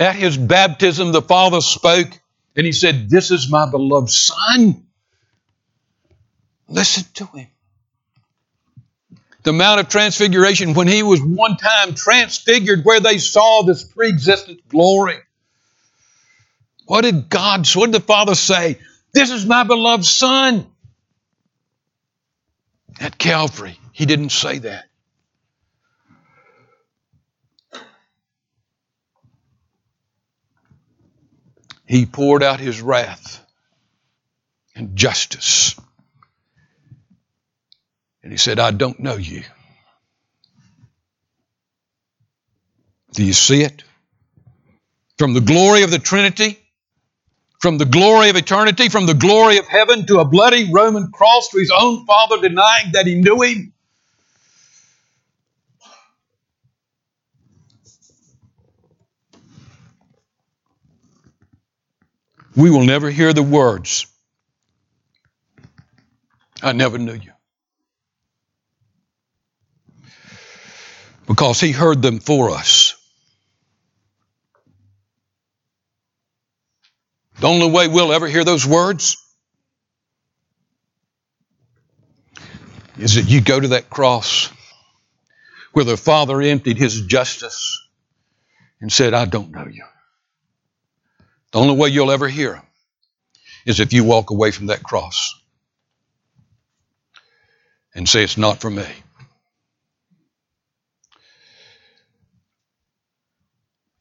At 0.00 0.16
his 0.16 0.36
baptism, 0.36 1.12
the 1.12 1.22
Father 1.22 1.60
spoke 1.60 2.08
and 2.56 2.66
he 2.66 2.72
said, 2.72 3.08
This 3.08 3.30
is 3.30 3.48
my 3.48 3.70
beloved 3.70 4.10
Son. 4.10 4.84
Listen 6.66 7.04
to 7.14 7.26
him 7.26 7.46
the 9.46 9.52
Mount 9.52 9.78
of 9.78 9.88
Transfiguration 9.88 10.74
when 10.74 10.88
he 10.88 11.04
was 11.04 11.22
one 11.22 11.56
time 11.56 11.94
transfigured 11.94 12.84
where 12.84 12.98
they 12.98 13.18
saw 13.18 13.62
this 13.62 13.84
preexistent 13.84 14.66
glory. 14.66 15.18
What 16.86 17.02
did 17.02 17.28
God, 17.28 17.64
what 17.76 17.86
did 17.86 17.94
the 17.94 18.04
Father 18.04 18.34
say? 18.34 18.80
This 19.12 19.30
is 19.30 19.46
my 19.46 19.62
beloved 19.62 20.04
Son. 20.04 20.66
At 22.98 23.18
Calvary, 23.18 23.78
he 23.92 24.04
didn't 24.04 24.30
say 24.30 24.58
that. 24.58 24.86
He 31.86 32.04
poured 32.04 32.42
out 32.42 32.58
his 32.58 32.82
wrath 32.82 33.46
and 34.74 34.96
justice 34.96 35.76
and 38.26 38.32
he 38.32 38.38
said, 38.38 38.58
I 38.58 38.72
don't 38.72 38.98
know 38.98 39.14
you. 39.14 39.44
Do 43.12 43.24
you 43.24 43.32
see 43.32 43.62
it? 43.62 43.84
From 45.16 45.32
the 45.32 45.40
glory 45.40 45.84
of 45.84 45.92
the 45.92 46.00
Trinity, 46.00 46.58
from 47.60 47.78
the 47.78 47.84
glory 47.84 48.30
of 48.30 48.34
eternity, 48.34 48.88
from 48.88 49.06
the 49.06 49.14
glory 49.14 49.58
of 49.58 49.68
heaven 49.68 50.06
to 50.06 50.18
a 50.18 50.24
bloody 50.24 50.72
Roman 50.72 51.12
cross 51.12 51.50
to 51.50 51.58
his 51.60 51.70
own 51.70 52.04
father 52.04 52.40
denying 52.42 52.94
that 52.94 53.06
he 53.06 53.14
knew 53.14 53.42
him. 53.42 53.74
We 62.56 62.70
will 62.70 62.84
never 62.84 63.08
hear 63.08 63.32
the 63.32 63.44
words, 63.44 64.08
I 66.60 66.72
never 66.72 66.98
knew 66.98 67.14
you. 67.14 67.35
Because 71.26 71.60
he 71.60 71.72
heard 71.72 72.02
them 72.02 72.20
for 72.20 72.50
us. 72.50 72.94
The 77.40 77.48
only 77.48 77.70
way 77.70 77.88
we'll 77.88 78.12
ever 78.12 78.26
hear 78.28 78.44
those 78.44 78.64
words 78.64 79.16
is 82.98 83.16
that 83.16 83.28
you 83.28 83.40
go 83.40 83.60
to 83.60 83.68
that 83.68 83.90
cross 83.90 84.50
where 85.72 85.84
the 85.84 85.96
Father 85.96 86.40
emptied 86.40 86.78
his 86.78 87.02
justice 87.02 87.86
and 88.80 88.90
said, 88.90 89.12
I 89.12 89.26
don't 89.26 89.50
know 89.50 89.66
you. 89.70 89.84
The 91.52 91.58
only 91.58 91.76
way 91.76 91.90
you'll 91.90 92.10
ever 92.10 92.28
hear 92.28 92.62
is 93.66 93.80
if 93.80 93.92
you 93.92 94.04
walk 94.04 94.30
away 94.30 94.50
from 94.50 94.66
that 94.66 94.82
cross 94.82 95.34
and 97.94 98.08
say, 98.08 98.22
It's 98.22 98.38
not 98.38 98.60
for 98.60 98.70
me. 98.70 98.86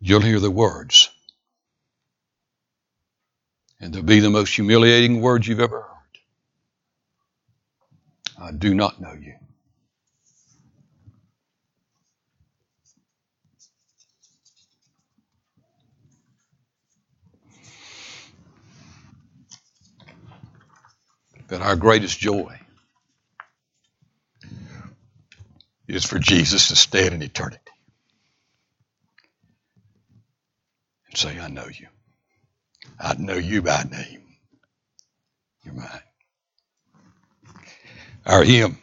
You'll 0.07 0.21
hear 0.21 0.39
the 0.39 0.51
words. 0.51 1.09
And 3.79 3.91
they'll 3.91 4.03
be 4.03 4.19
the 4.19 4.29
most 4.29 4.53
humiliating 4.53 5.19
words 5.19 5.47
you've 5.47 5.59
ever 5.59 5.81
heard. 5.81 5.89
I 8.39 8.51
do 8.51 8.75
not 8.75 9.01
know 9.01 9.13
you. 9.13 9.33
But 21.47 21.63
our 21.63 21.75
greatest 21.75 22.19
joy 22.19 22.59
is 25.87 26.05
for 26.05 26.19
Jesus 26.19 26.67
to 26.67 26.75
stand 26.75 27.15
in 27.15 27.23
eternity 27.23 27.64
say, 31.17 31.39
I 31.39 31.47
know 31.49 31.67
you. 31.67 31.87
I 32.99 33.15
know 33.15 33.35
you 33.35 33.61
by 33.61 33.83
name. 33.91 34.23
You're 35.63 35.75
mine. 35.75 36.01
Our 38.25 38.43
hymn 38.43 38.73